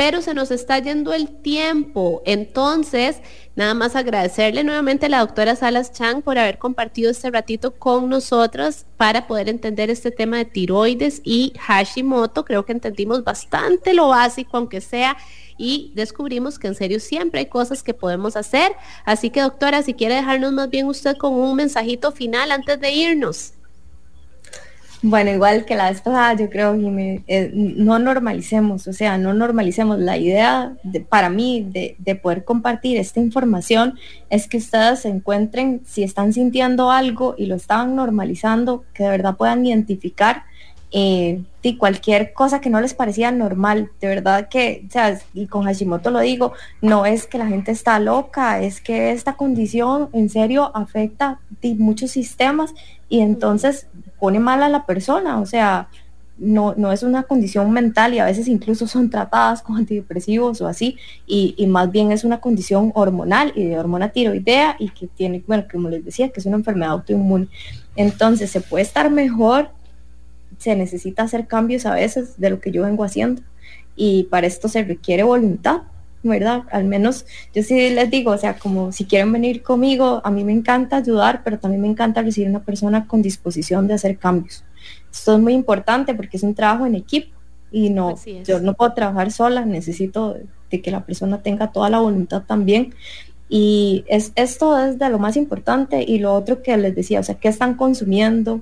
[0.00, 2.22] pero se nos está yendo el tiempo.
[2.24, 3.20] Entonces,
[3.54, 8.08] nada más agradecerle nuevamente a la doctora Salas Chang por haber compartido este ratito con
[8.08, 12.46] nosotros para poder entender este tema de tiroides y Hashimoto.
[12.46, 15.18] Creo que entendimos bastante lo básico, aunque sea
[15.60, 18.72] y descubrimos que en serio siempre hay cosas que podemos hacer.
[19.04, 22.90] Así que doctora, si quiere dejarnos más bien usted con un mensajito final antes de
[22.90, 23.52] irnos.
[25.02, 29.34] Bueno, igual que la vez pasada, yo creo que eh, no normalicemos, o sea, no
[29.34, 29.98] normalicemos.
[29.98, 33.98] La idea de, para mí de, de, poder compartir esta información
[34.30, 39.10] es que ustedes se encuentren, si están sintiendo algo y lo estaban normalizando, que de
[39.10, 40.44] verdad puedan identificar
[40.92, 43.90] eh, y cualquier cosa que no les parecía normal.
[44.00, 47.70] De verdad que, o sea, y con Hashimoto lo digo, no es que la gente
[47.70, 51.40] está loca, es que esta condición en serio afecta
[51.78, 52.72] muchos sistemas
[53.08, 53.86] y entonces
[54.18, 55.40] pone mal a la persona.
[55.40, 55.88] O sea,
[56.38, 60.66] no, no es una condición mental y a veces incluso son tratadas con antidepresivos o
[60.66, 65.06] así, y, y, más bien es una condición hormonal y de hormona tiroidea y que
[65.06, 67.48] tiene, bueno, como les decía, que es una enfermedad autoinmune.
[67.94, 69.70] Entonces se puede estar mejor
[70.60, 73.40] se necesita hacer cambios a veces de lo que yo vengo haciendo
[73.96, 75.82] y para esto se requiere voluntad,
[76.22, 76.64] ¿verdad?
[76.70, 80.44] Al menos yo sí les digo, o sea, como si quieren venir conmigo, a mí
[80.44, 84.64] me encanta ayudar, pero también me encanta recibir una persona con disposición de hacer cambios.
[85.10, 87.34] Esto es muy importante porque es un trabajo en equipo
[87.72, 90.36] y no, yo no puedo trabajar sola, necesito
[90.70, 92.94] de que la persona tenga toda la voluntad también.
[93.48, 97.22] Y es, esto es de lo más importante y lo otro que les decía, o
[97.22, 98.60] sea, qué están consumiendo,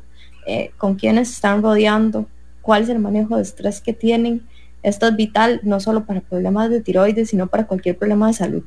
[0.49, 2.27] eh, con quiénes están rodeando,
[2.63, 4.43] cuál es el manejo de estrés que tienen.
[4.83, 8.63] Esto es vital no solo para problemas de tiroides, sino para cualquier problema de salud.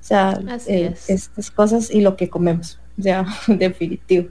[0.00, 4.28] O sea, eh, estas cosas y lo que comemos, o sea, definitivo.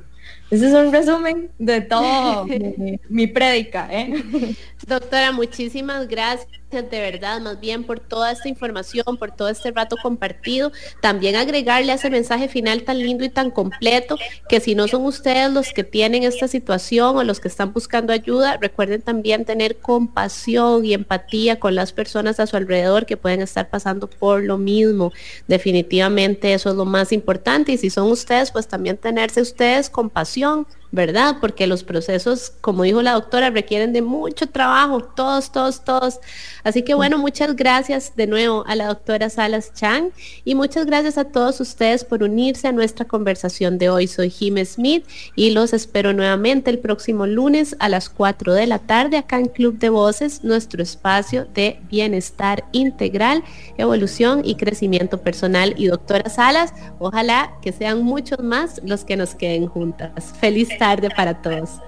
[0.49, 2.45] Ese es un resumen de todo
[2.77, 3.87] mi, mi prédica.
[3.91, 4.13] ¿eh?
[4.87, 9.95] Doctora, muchísimas gracias de verdad, más bien por toda esta información, por todo este rato
[10.01, 10.71] compartido.
[11.01, 14.17] También agregarle a ese mensaje final tan lindo y tan completo
[14.49, 18.11] que si no son ustedes los que tienen esta situación o los que están buscando
[18.11, 23.41] ayuda, recuerden también tener compasión y empatía con las personas a su alrededor que pueden
[23.41, 25.13] estar pasando por lo mismo.
[25.47, 30.67] Definitivamente eso es lo más importante y si son ustedes, pues también tenerse ustedes compasión
[30.91, 31.37] ¿verdad?
[31.41, 36.19] Porque los procesos, como dijo la doctora, requieren de mucho trabajo, todos, todos, todos.
[36.63, 40.11] Así que bueno, muchas gracias de nuevo a la doctora Salas Chang
[40.45, 44.07] y muchas gracias a todos ustedes por unirse a nuestra conversación de hoy.
[44.07, 48.79] Soy Jim Smith y los espero nuevamente el próximo lunes a las 4 de la
[48.79, 53.43] tarde acá en Club de Voces, nuestro espacio de bienestar integral,
[53.77, 55.73] evolución y crecimiento personal.
[55.77, 60.33] Y doctora Salas, ojalá que sean muchos más los que nos queden juntas.
[60.77, 61.81] Tarde para todos.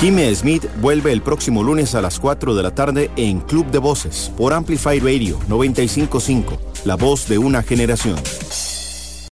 [0.00, 3.78] Jimmy Smith vuelve el próximo lunes a las 4 de la tarde en Club de
[3.78, 8.16] Voces por Amplify Radio 955, la voz de una generación.